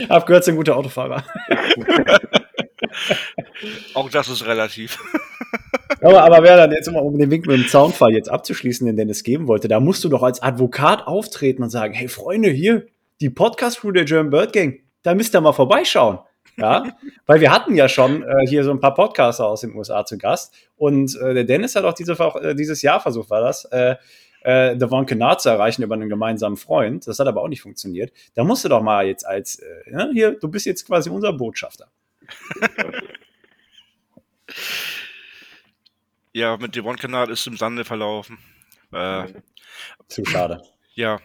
[0.09, 1.24] hab gehört, sind gute Autofahrer.
[3.94, 4.98] auch das ist relativ.
[6.01, 8.97] Aber, aber wer dann jetzt immer, um den Wink mit dem Zaunfall jetzt abzuschließen, den
[8.97, 12.87] Dennis geben wollte, da musst du doch als Advokat auftreten und sagen, hey Freunde, hier,
[13.21, 16.21] die Podcast-Crew der German Bird Gang, da müsst ihr mal vorbeischauen.
[16.57, 16.85] Ja,
[17.27, 20.19] weil wir hatten ja schon äh, hier so ein paar Podcaster aus den USA zu
[20.19, 23.97] Gast und äh, der Dennis hat auch diese, äh, dieses Jahr versucht, war das, äh,
[24.43, 27.07] äh, Devon Kennard zu erreichen über einen gemeinsamen Freund.
[27.07, 28.13] Das hat aber auch nicht funktioniert.
[28.35, 31.33] Da musst du doch mal jetzt als, äh, ja, hier, du bist jetzt quasi unser
[31.33, 31.89] Botschafter.
[36.33, 38.38] ja, mit Devon Kennard ist im Sande verlaufen.
[38.93, 39.27] Äh,
[40.09, 40.61] Zu schade.
[40.95, 41.19] Ja.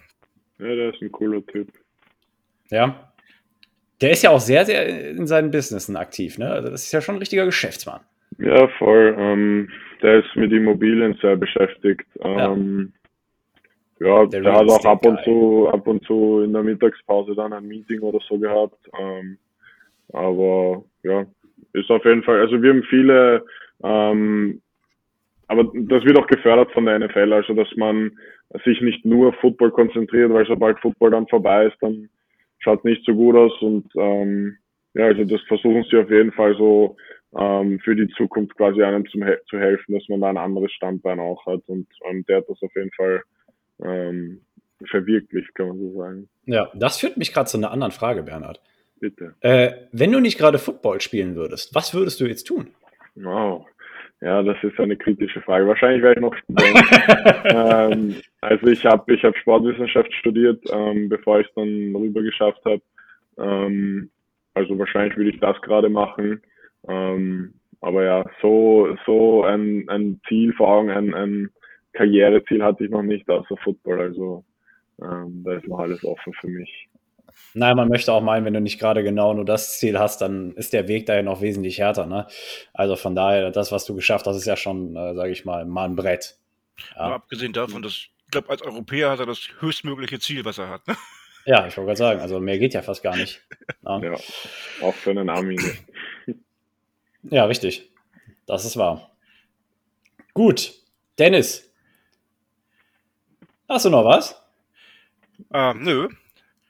[0.60, 1.72] Ja, der ist ein cooler Typ.
[2.70, 3.12] Ja.
[4.02, 6.50] Der ist ja auch sehr, sehr in seinen Businessen aktiv, ne?
[6.50, 8.02] Also das ist ja schon ein richtiger Geschäftsmann.
[8.38, 9.16] Ja, voll.
[9.18, 9.70] Ähm,
[10.02, 12.06] der ist mit Immobilien sehr beschäftigt.
[12.20, 12.94] Ähm,
[14.00, 17.36] ja, ja der, der hat auch ab und zu, ab und zu in der Mittagspause
[17.36, 18.78] dann ein Meeting oder so gehabt.
[19.00, 19.38] Ähm,
[20.14, 21.26] aber ja,
[21.74, 23.46] ist auf jeden Fall, also wir haben viele,
[23.84, 24.62] ähm,
[25.48, 28.12] aber das wird auch gefördert von der NFL, also dass man
[28.64, 32.10] sich nicht nur auf Football konzentriert, weil sobald Football dann vorbei ist, dann
[32.60, 34.58] schaut nicht so gut aus und ähm,
[34.94, 36.96] ja, also das versuchen sie auf jeden Fall so
[37.38, 41.20] ähm, für die Zukunft quasi einem zum, zu helfen, dass man da ein anderes Standbein
[41.20, 43.22] auch hat und ähm, der hat das auf jeden Fall
[43.84, 44.42] ähm,
[44.90, 46.30] verwirklicht, kann man so sagen.
[46.46, 48.62] Ja, das führt mich gerade zu einer anderen Frage, Bernhard.
[49.00, 49.36] Bitte.
[49.42, 52.70] Äh, wenn du nicht gerade Football spielen würdest, was würdest du jetzt tun?
[53.16, 53.66] Wow.
[54.22, 55.68] Ja, das ist eine kritische Frage.
[55.68, 56.78] Wahrscheinlich wäre ich noch Student.
[57.46, 62.62] ähm, also ich habe ich hab Sportwissenschaft studiert, ähm, bevor ich es dann rüber geschafft
[62.66, 62.82] habe.
[63.38, 64.10] Ähm,
[64.54, 66.42] also wahrscheinlich würde ich das gerade machen.
[66.88, 71.50] Ähm, aber ja, so, so ein, ein Ziel vor Augen, ein, ein
[71.94, 74.00] Karriereziel hatte ich noch nicht außer Football.
[74.00, 74.44] Also
[75.02, 76.88] ähm, da ist noch alles offen für mich.
[77.54, 80.52] Nein, man möchte auch meinen, wenn du nicht gerade genau nur das Ziel hast, dann
[80.56, 82.06] ist der Weg da ja noch wesentlich härter.
[82.06, 82.28] Ne?
[82.74, 85.66] Also von daher, das, was du geschafft hast, ist ja schon, äh, sage ich mal,
[85.66, 86.38] mal ein Brett.
[86.96, 87.10] Ja.
[87.10, 90.70] Ja, abgesehen davon, dass ich glaube, als Europäer hat er das höchstmögliche Ziel, was er
[90.70, 90.88] hat.
[90.88, 90.96] Ne?
[91.48, 93.40] Ja, ich wollte gerade sagen, also mehr geht ja fast gar nicht.
[93.84, 94.16] Ja, ja
[94.82, 95.60] auch für einen Army.
[97.22, 97.92] ja, richtig.
[98.48, 99.16] Das ist wahr.
[100.34, 100.74] Gut.
[101.20, 101.72] Dennis.
[103.70, 104.42] Hast du noch was?
[105.54, 106.10] Ähm, nö.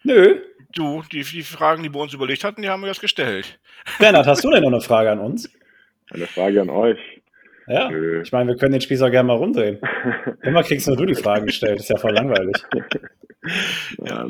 [0.03, 0.41] Nö.
[0.75, 3.59] Du, die, die Fragen, die wir uns überlegt hatten, die haben wir jetzt gestellt.
[3.99, 5.49] Bernhard, hast du denn noch eine Frage an uns?
[6.11, 6.99] Eine Frage an euch.
[7.67, 8.21] Ja, Nö.
[8.21, 9.79] ich meine, wir können den Spieß auch gerne mal rumdrehen.
[10.43, 12.55] Immer kriegst nur du die Fragen gestellt, ist ja voll langweilig.
[14.03, 14.25] Ja,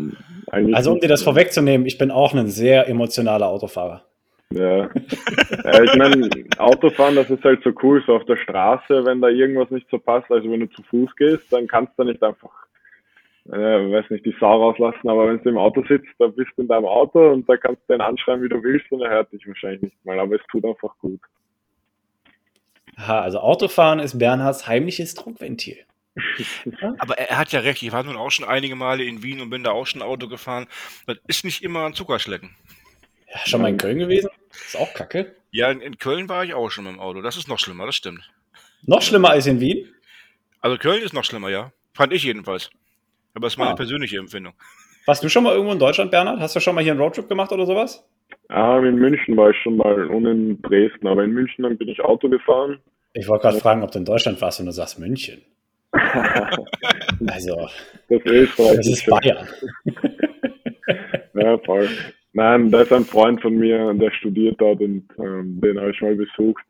[0.74, 4.04] also um dir das vorwegzunehmen, ich bin auch ein sehr emotionaler Autofahrer.
[4.52, 4.90] Ja.
[4.90, 9.30] ja ich meine, Autofahren, das ist halt so cool, so auf der Straße, wenn da
[9.30, 12.65] irgendwas nicht so passt, also wenn du zu Fuß gehst, dann kannst du nicht einfach
[13.48, 13.52] äh,
[13.92, 16.68] weiß nicht, die Sau rauslassen, aber wenn du im Auto sitzt, dann bist du in
[16.68, 19.48] deinem Auto und da kannst du den anschreiben, wie du willst und er hört dich
[19.48, 21.22] wahrscheinlich nicht mal, aber es tut einfach gut.
[22.98, 25.78] Aha, also Autofahren ist Bernhards heimliches Druckventil.
[26.98, 29.50] aber er hat ja recht, ich war nun auch schon einige Male in Wien und
[29.50, 30.66] bin da auch schon Auto gefahren.
[31.06, 32.56] Das ist nicht immer ein Zuckerschlecken.
[33.32, 34.30] Ja, schon mal in Köln gewesen?
[34.52, 35.36] Ist auch kacke.
[35.52, 37.22] Ja, in, in Köln war ich auch schon mit dem Auto.
[37.22, 38.32] Das ist noch schlimmer, das stimmt.
[38.86, 39.94] Noch schlimmer als in Wien?
[40.62, 41.74] Also Köln ist noch schlimmer, ja.
[41.94, 42.72] Fand ich jedenfalls.
[43.36, 43.76] Aber es ist meine ah.
[43.76, 44.54] persönliche Empfindung.
[45.06, 46.40] Warst du schon mal irgendwo in Deutschland, Bernhard?
[46.40, 48.04] Hast du schon mal hier einen Roadtrip gemacht oder sowas?
[48.50, 51.90] Ah, in München war ich schon mal und in Dresden, aber in München dann bin
[51.90, 52.80] ich Auto gefahren.
[53.14, 55.42] Ich wollte gerade fragen, ob du in Deutschland warst und du sagst München.
[57.28, 57.70] also,
[58.10, 59.48] das, Österreich das ist Bayern.
[61.36, 61.88] ja, voll.
[62.34, 66.02] Nein, da ist ein Freund von mir, der studiert dort und ähm, den habe ich
[66.02, 66.64] mal besucht.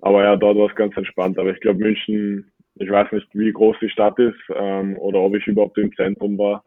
[0.00, 1.38] Aber ja, dort war es ganz entspannt.
[1.38, 5.34] Aber ich glaube, München ich weiß nicht, wie groß die Stadt ist ähm, oder ob
[5.34, 6.64] ich überhaupt im Zentrum war,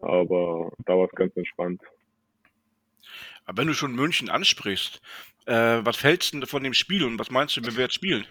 [0.00, 1.80] aber da war es ganz entspannt.
[3.46, 5.00] Aber wenn du schon München ansprichst,
[5.46, 8.24] äh, was hältst du von dem Spiel und was meinst du, wenn wir jetzt spielen?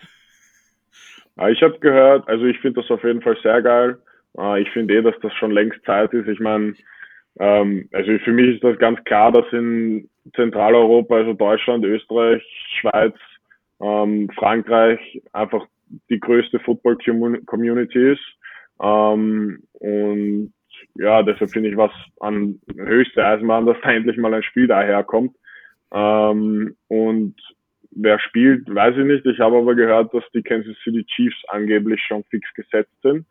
[1.38, 3.98] Ja, ich habe gehört, also ich finde das auf jeden Fall sehr geil.
[4.38, 6.28] Äh, ich finde eh, dass das schon längst Zeit ist.
[6.28, 6.76] Ich meine,
[7.40, 12.44] ähm, also für mich ist das ganz klar, dass in Zentraleuropa, also Deutschland, Österreich,
[12.80, 13.16] Schweiz,
[13.80, 15.66] ähm, Frankreich einfach
[16.10, 18.38] die größte Football-Community ist.
[18.82, 20.54] Ähm, und
[20.96, 25.36] ja, deshalb finde ich was an höchste Eisenbahn, dass da endlich mal ein Spiel daherkommt.
[25.92, 27.36] Ähm, und
[27.92, 29.26] wer spielt, weiß ich nicht.
[29.26, 33.26] Ich habe aber gehört, dass die Kansas City Chiefs angeblich schon fix gesetzt sind.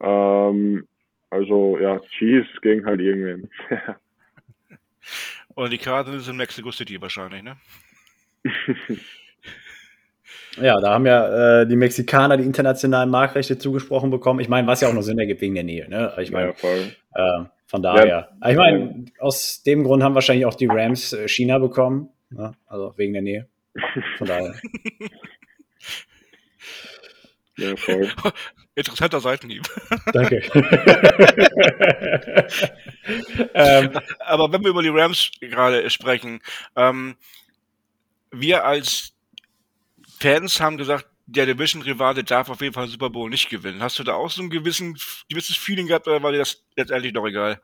[0.00, 0.86] Ähm,
[1.30, 3.50] also ja, Chiefs gegen halt irgendwen.
[5.54, 7.56] Und die Cardinals in Mexico City wahrscheinlich, ne?
[10.60, 14.40] Ja, da haben ja äh, die Mexikaner die internationalen Marktrechte zugesprochen bekommen.
[14.40, 15.88] Ich meine, was ja auch noch Sinn ergibt wegen der Nähe.
[15.88, 16.12] Ne?
[16.18, 16.54] Ich meine,
[17.14, 18.06] ja, äh, von daher.
[18.42, 18.50] Ja.
[18.50, 22.08] Ich meine, aus dem Grund haben wahrscheinlich auch die Rams äh, China bekommen.
[22.30, 22.52] Ne?
[22.66, 23.48] Also wegen der Nähe.
[24.16, 24.54] Von daher.
[27.56, 28.08] Ja, voll.
[28.74, 29.64] Interessanter Seitenhieb.
[30.12, 30.40] Danke.
[33.54, 36.40] ähm, Aber wenn wir über die Rams gerade sprechen,
[36.76, 37.16] ähm,
[38.30, 39.14] wir als
[40.20, 43.82] Fans haben gesagt, der Division-Rivale darf auf jeden Fall Super Bowl nicht gewinnen.
[43.82, 44.94] Hast du da auch so ein gewissen,
[45.28, 47.60] gewisses Feeling gehabt oder war dir das letztendlich noch egal?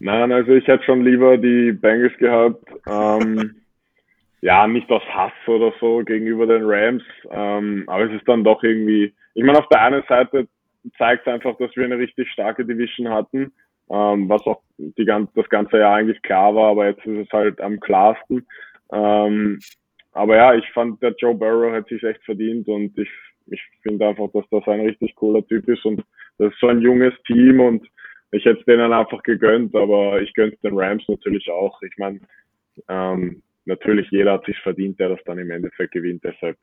[0.00, 2.64] Nein, also ich hätte schon lieber die Bengals gehabt.
[2.88, 3.54] Ähm,
[4.40, 8.62] ja, nicht aus Hass oder so gegenüber den Rams, ähm, aber es ist dann doch
[8.64, 10.48] irgendwie, ich meine, auf der einen Seite
[10.98, 13.52] zeigt es einfach, dass wir eine richtig starke Division hatten,
[13.90, 17.60] ähm, was auch die, das ganze Jahr eigentlich klar war, aber jetzt ist es halt
[17.60, 18.46] am klarsten.
[18.92, 19.60] Ähm,
[20.12, 23.08] aber ja, ich fand, der Joe Burrow hat sich echt verdient und ich,
[23.46, 26.02] ich finde einfach, dass das ein richtig cooler Typ ist und
[26.38, 27.86] das ist so ein junges Team und
[28.30, 31.80] ich hätte es denen einfach gegönnt, aber ich gönne den Rams natürlich auch.
[31.82, 32.20] Ich meine,
[32.88, 36.56] ähm, natürlich jeder hat sich verdient, der das dann im Endeffekt gewinnt, deshalb.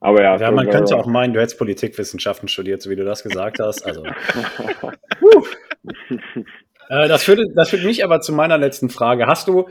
[0.00, 3.24] Aber ja, ja man könnte auch meinen, du hättest Politikwissenschaften studiert, so wie du das
[3.24, 3.84] gesagt hast.
[3.84, 4.04] Also.
[6.88, 9.26] äh, das, führt, das führt mich aber zu meiner letzten Frage.
[9.26, 9.68] Hast du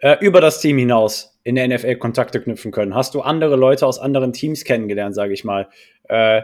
[0.00, 2.94] äh, über das Team hinaus in der NFL Kontakte knüpfen können?
[2.94, 5.68] Hast du andere Leute aus anderen Teams kennengelernt, sage ich mal?
[6.08, 6.42] Äh,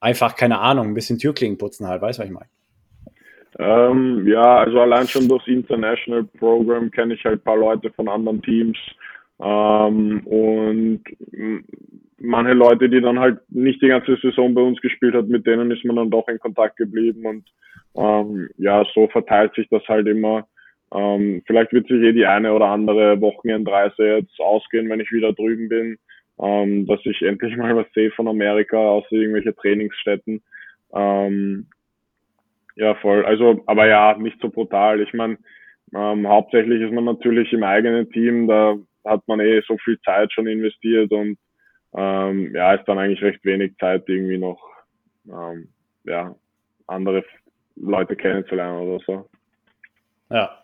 [0.00, 2.48] einfach, keine Ahnung, ein bisschen Türklingen putzen halt, weißt du, was ich meine?
[3.58, 8.08] Ähm, ja, also allein schon durchs International Program kenne ich halt ein paar Leute von
[8.08, 8.78] anderen Teams
[9.42, 11.02] ähm, und
[12.18, 15.70] manche Leute, die dann halt nicht die ganze Saison bei uns gespielt hat, mit denen
[15.70, 17.44] ist man dann doch in Kontakt geblieben und
[17.96, 20.46] ähm, ja, so verteilt sich das halt immer.
[20.92, 25.32] Ähm, vielleicht wird sich eh die eine oder andere Wochenendreise jetzt ausgehen, wenn ich wieder
[25.32, 25.98] drüben bin,
[26.40, 30.42] ähm, dass ich endlich mal was sehe von Amerika, außer irgendwelche Trainingsstätten.
[30.94, 31.66] Ähm,
[32.76, 33.24] ja, voll.
[33.24, 35.00] Also, aber ja, nicht so brutal.
[35.00, 35.38] Ich meine,
[35.94, 40.32] ähm, hauptsächlich ist man natürlich im eigenen Team, da hat man eh so viel Zeit
[40.32, 41.38] schon investiert und
[41.94, 44.60] ähm, ja, ist dann eigentlich recht wenig Zeit irgendwie noch
[45.28, 45.68] ähm,
[46.04, 46.34] ja,
[46.86, 47.24] andere
[47.76, 49.28] Leute kennenzulernen oder so.
[50.30, 50.59] Ja,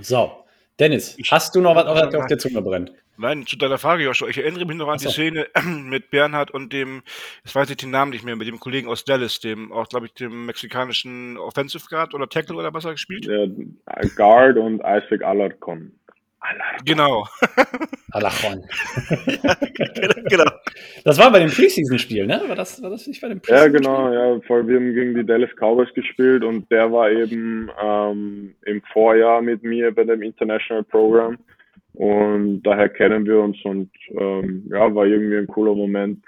[0.00, 0.44] so,
[0.78, 2.92] Dennis, hast du noch was auf, auf der Zunge brennt?
[3.20, 4.28] Nein, zu deiner Frage, Joshua.
[4.28, 5.08] Ich erinnere mich noch an so.
[5.08, 7.02] die Szene mit Bernhard und dem,
[7.44, 10.06] jetzt weiß ich den Namen nicht mehr, mit dem Kollegen aus Dallas, dem auch, glaube
[10.06, 13.28] ich, dem mexikanischen Offensive Guard oder Tackle oder was er gespielt?
[14.14, 15.92] Guard und Isaac Alarcon.
[16.48, 16.84] Alarcon.
[16.84, 17.26] Genau.
[18.12, 18.64] Alarcon.
[20.28, 20.50] genau.
[21.04, 22.42] Das war bei dem Preseason-Spiel, ne?
[22.46, 23.72] War das, war das nicht bei dem Preseason?
[23.72, 24.40] Ja, genau, ja.
[24.46, 29.42] Voll, wir haben gegen die Dallas Cowboys gespielt und der war eben ähm, im Vorjahr
[29.42, 31.38] mit mir bei dem International Program.
[31.94, 36.24] Und daher kennen wir uns und ähm, ja, war irgendwie ein cooler Moment,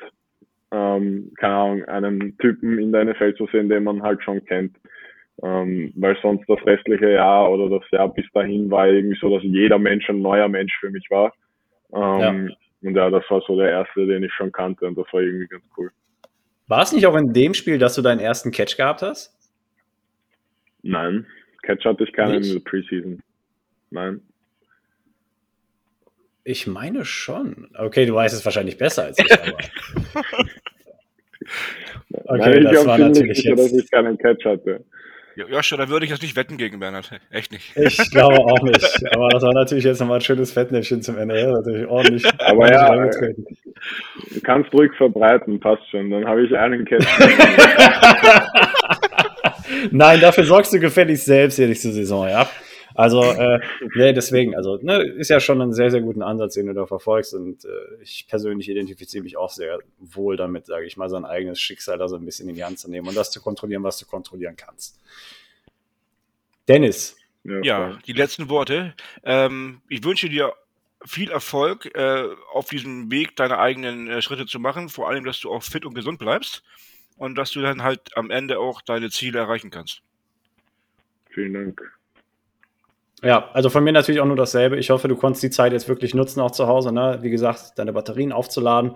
[0.72, 4.76] ähm, keine Ahnung, einen Typen in der NFL zu sehen, den man halt schon kennt.
[5.42, 9.42] Ähm, weil sonst das restliche Jahr oder das Jahr bis dahin war irgendwie so, dass
[9.42, 11.32] jeder Mensch ein neuer Mensch für mich war.
[11.92, 12.56] Ähm, ja.
[12.82, 15.46] Und ja, das war so der erste, den ich schon kannte und das war irgendwie
[15.46, 15.90] ganz cool.
[16.66, 19.34] War es nicht auch in dem Spiel, dass du deinen ersten Catch gehabt hast?
[20.82, 21.26] Nein,
[21.62, 23.22] Catch hatte ich keinen in der Preseason.
[23.90, 24.20] Nein.
[26.44, 27.70] Ich meine schon.
[27.76, 29.52] Okay, du weißt es wahrscheinlich besser als ich, aber.
[32.24, 33.72] okay, Nein, das war natürlich sicher, jetzt...
[33.72, 34.84] dass ich keinen Catch hatte.
[35.48, 37.10] Joshua, da würde ich jetzt nicht wetten gegen Bernhard.
[37.30, 37.76] Echt nicht.
[37.76, 38.82] Ich glaube auch nicht.
[39.14, 41.40] Aber das war natürlich jetzt nochmal ein schönes Fettnäpfchen zum Ende.
[41.40, 42.26] Ja, natürlich ordentlich.
[42.38, 43.28] Aber ordentlich ja,
[44.34, 46.10] du kannst ruhig verbreiten, passt schon.
[46.10, 47.06] Dann habe ich einen Catch.
[49.90, 52.48] Nein, dafür sorgst du gefälligst selbst hier nächste Saison, ja.
[52.94, 53.60] Also, äh,
[53.94, 56.86] nee, deswegen, also, ne, ist ja schon ein sehr, sehr guten Ansatz, den du da
[56.86, 57.34] verfolgst.
[57.34, 57.68] Und äh,
[58.02, 62.08] ich persönlich identifiziere mich auch sehr wohl damit, sage ich mal, sein eigenes Schicksal da
[62.08, 64.56] so ein bisschen in die Hand zu nehmen und das zu kontrollieren, was du kontrollieren
[64.56, 64.98] kannst.
[66.68, 67.16] Dennis.
[67.44, 68.94] Ja, ja die letzten Worte.
[69.24, 70.54] Ähm, ich wünsche dir
[71.04, 74.88] viel Erfolg äh, auf diesem Weg, deine eigenen äh, Schritte zu machen.
[74.88, 76.62] Vor allem, dass du auch fit und gesund bleibst
[77.16, 80.02] und dass du dann halt am Ende auch deine Ziele erreichen kannst.
[81.30, 82.00] Vielen Dank.
[83.22, 84.78] Ja, also von mir natürlich auch nur dasselbe.
[84.78, 86.92] Ich hoffe, du konntest die Zeit jetzt wirklich nutzen, auch zu Hause.
[86.92, 87.18] Ne?
[87.20, 88.92] Wie gesagt, deine Batterien aufzuladen.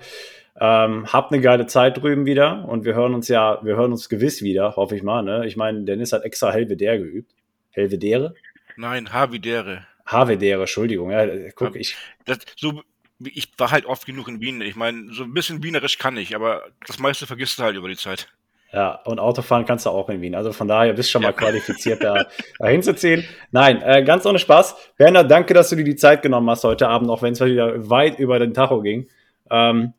[0.59, 4.09] Ähm, habt eine geile Zeit drüben wieder und wir hören uns ja, wir hören uns
[4.09, 5.23] gewiss wieder, hoffe ich mal.
[5.23, 5.47] Ne?
[5.47, 7.33] Ich meine, Dennis hat extra Helvedere geübt.
[7.75, 8.35] Helvedere?
[8.77, 9.87] Nein, Havidere.
[10.07, 11.11] Havedere, Entschuldigung.
[11.11, 11.97] Ja, guck, ich.
[12.25, 12.83] Das, so,
[13.21, 14.61] ich war halt oft genug in Wien.
[14.61, 17.89] Ich meine, so ein bisschen wienerisch kann ich, aber das meiste vergisst du halt über
[17.89, 18.29] die Zeit.
[18.73, 20.35] Ja, und Autofahren kannst du auch in Wien.
[20.35, 22.27] Also von daher bist du schon mal qualifiziert, da,
[22.59, 23.25] da hinzuziehen.
[23.53, 24.95] Nein, äh, ganz ohne Spaß.
[24.99, 27.89] Werner, danke, dass du dir die Zeit genommen hast heute Abend, auch wenn es wieder
[27.89, 29.07] weit über den Tacho ging.
[29.49, 29.93] Ähm,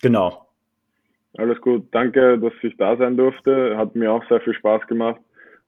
[0.00, 0.46] genau.
[1.36, 1.88] Alles gut.
[1.90, 3.76] Danke, dass ich da sein durfte.
[3.76, 5.20] Hat mir auch sehr viel Spaß gemacht.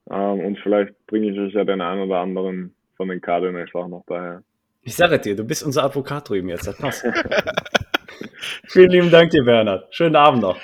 [0.09, 3.87] Ähm, und vielleicht bringe ich euch ja den einen oder anderen von den Cardinals auch
[3.87, 4.43] noch daher.
[4.81, 6.67] Ich sage dir, du bist unser Advokat drüben jetzt.
[6.67, 7.05] Das passt.
[8.67, 9.93] Vielen lieben Dank dir, Bernhard.
[9.93, 10.57] Schönen Abend noch.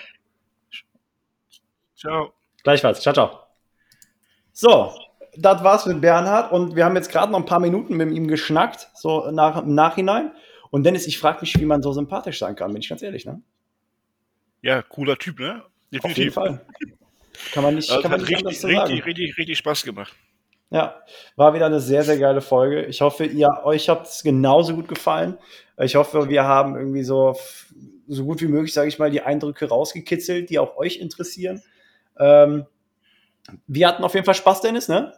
[1.96, 2.34] Ciao.
[2.64, 3.02] Gleichfalls.
[3.02, 3.40] Ciao, ciao.
[4.54, 4.94] So,
[5.36, 8.28] das war's mit Bernhard und wir haben jetzt gerade noch ein paar Minuten mit ihm
[8.28, 10.32] geschnackt, so nach, im Nachhinein.
[10.70, 13.26] Und Dennis, ich frage mich, wie man so sympathisch sein kann, bin ich ganz ehrlich,
[13.26, 13.42] ne?
[14.62, 15.64] Ja, cooler Typ, ne?
[15.92, 16.38] Definitiv.
[16.38, 16.66] Auf jeden Fall.
[17.52, 20.14] Kann man nicht, also kann man hat nicht richtig, so richtig, richtig, richtig Spaß gemacht.
[20.70, 21.04] Ja,
[21.36, 22.86] war wieder eine sehr, sehr geile Folge.
[22.86, 25.38] Ich hoffe, ihr, euch hat es genauso gut gefallen.
[25.78, 27.38] Ich hoffe, wir haben irgendwie so,
[28.08, 31.62] so gut wie möglich, sage ich mal, die Eindrücke rausgekitzelt, die auch euch interessieren.
[32.18, 32.66] Ähm,
[33.68, 35.14] wir hatten auf jeden Fall Spaß, Dennis, ne?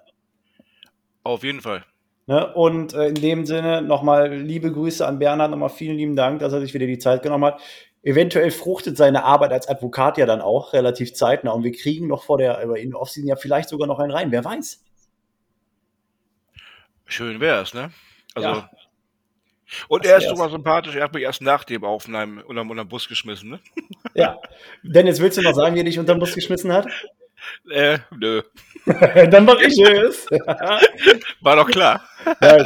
[1.24, 1.86] Auf jeden Fall.
[2.28, 2.54] Ne?
[2.54, 6.54] Und äh, in dem Sinne nochmal liebe Grüße an Bernhard, nochmal vielen lieben Dank, dass
[6.54, 7.62] er sich wieder die Zeit genommen hat.
[8.06, 12.24] Eventuell fruchtet seine Arbeit als Advokat ja dann auch relativ zeitnah und wir kriegen noch
[12.24, 14.84] vor der in der Offseason ja vielleicht sogar noch einen rein, wer weiß.
[17.08, 17.90] Schön wär's, ne?
[18.36, 18.48] Also.
[18.50, 18.70] Ja.
[19.88, 20.94] Und Das er ist sogar sympathisch.
[20.94, 23.60] Er hat mich erst nach dem Aufnehmen unterm, unterm Bus geschmissen, ne?
[24.14, 24.40] Ja.
[24.84, 26.88] Dennis, willst du noch sagen, wie er dich unter den Bus geschmissen hat?
[27.72, 28.44] Äh, nö.
[28.86, 30.28] dann mach ich es.
[31.42, 32.08] War doch klar.
[32.40, 32.58] ja,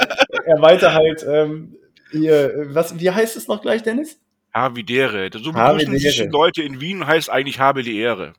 [0.46, 1.78] er meinte halt, ähm,
[2.12, 4.20] hier, was, wie heißt es noch gleich, Dennis?
[4.62, 5.30] Havidere.
[5.34, 8.34] So begrüßen sich Leute in Wien, heißt eigentlich habe die Ehre.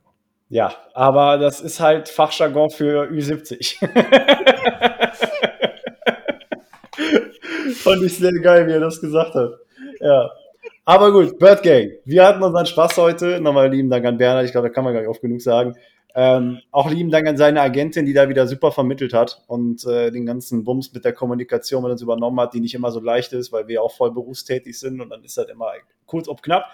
[0.49, 3.77] Ja, aber das ist halt Fachjargon für Ü70.
[7.75, 9.51] Fand ich sehr geil, wie er das gesagt hat.
[10.01, 10.29] Ja.
[10.83, 11.91] Aber gut, Bird Gang.
[12.03, 13.39] Wir hatten unseren Spaß heute.
[13.39, 14.45] Nochmal lieben Dank an Bernhard.
[14.45, 15.73] Ich glaube, da kann man gar nicht oft genug sagen.
[16.13, 20.11] Ähm, auch lieben Dank an seine Agentin, die da wieder super vermittelt hat und äh,
[20.11, 23.33] den ganzen Bums mit der Kommunikation mit uns übernommen hat, die nicht immer so leicht
[23.33, 25.71] ist, weil wir auch voll berufstätig sind und dann ist das immer
[26.05, 26.65] kurz ob knapp.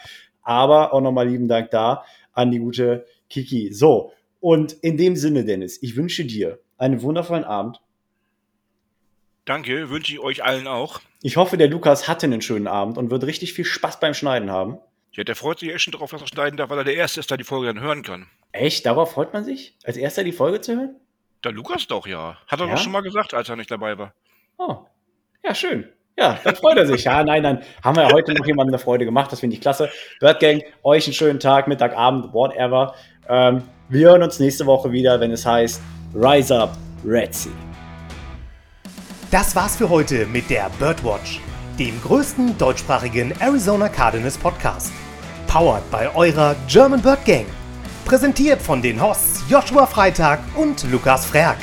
[0.42, 3.74] Aber auch nochmal lieben Dank da an die gute Kiki.
[3.74, 7.82] So, und in dem Sinne, Dennis, ich wünsche dir einen wundervollen Abend.
[9.46, 11.00] Danke, wünsche ich euch allen auch.
[11.22, 14.52] Ich hoffe, der Lukas hatte einen schönen Abend und wird richtig viel Spaß beim Schneiden
[14.52, 14.78] haben.
[15.18, 17.20] Ja, der freut sich echt schon drauf, dass er schneiden darf, weil er der Erste
[17.20, 18.28] ist, der die Folge dann hören kann.
[18.52, 18.86] Echt?
[18.86, 19.76] Darauf freut man sich?
[19.84, 20.96] Als erster die Folge zu hören?
[21.44, 22.38] Der Lukas doch, ja.
[22.48, 22.76] Hat er Ja?
[22.76, 24.14] doch schon mal gesagt, als er nicht dabei war.
[24.60, 24.78] Oh,
[25.44, 25.90] ja, schön.
[26.20, 27.04] Ja, dann freut er sich.
[27.04, 29.32] Ja, nein, dann haben wir ja heute noch jemandem eine Freude gemacht.
[29.32, 29.90] Das finde ich klasse.
[30.20, 32.94] Bird Gang, euch einen schönen Tag, Mittag, Abend, whatever.
[33.28, 35.82] Ähm, wir hören uns nächste Woche wieder, wenn es heißt
[36.16, 37.52] Rise Up, Red Sea.
[39.32, 41.40] Das war's für heute mit der Birdwatch,
[41.78, 44.92] dem größten deutschsprachigen Arizona Cardinals Podcast.
[45.48, 47.46] Powered bei eurer German Bird Gang.
[48.06, 51.58] Präsentiert von den Hosts Joshua Freitag und Lukas Frerk.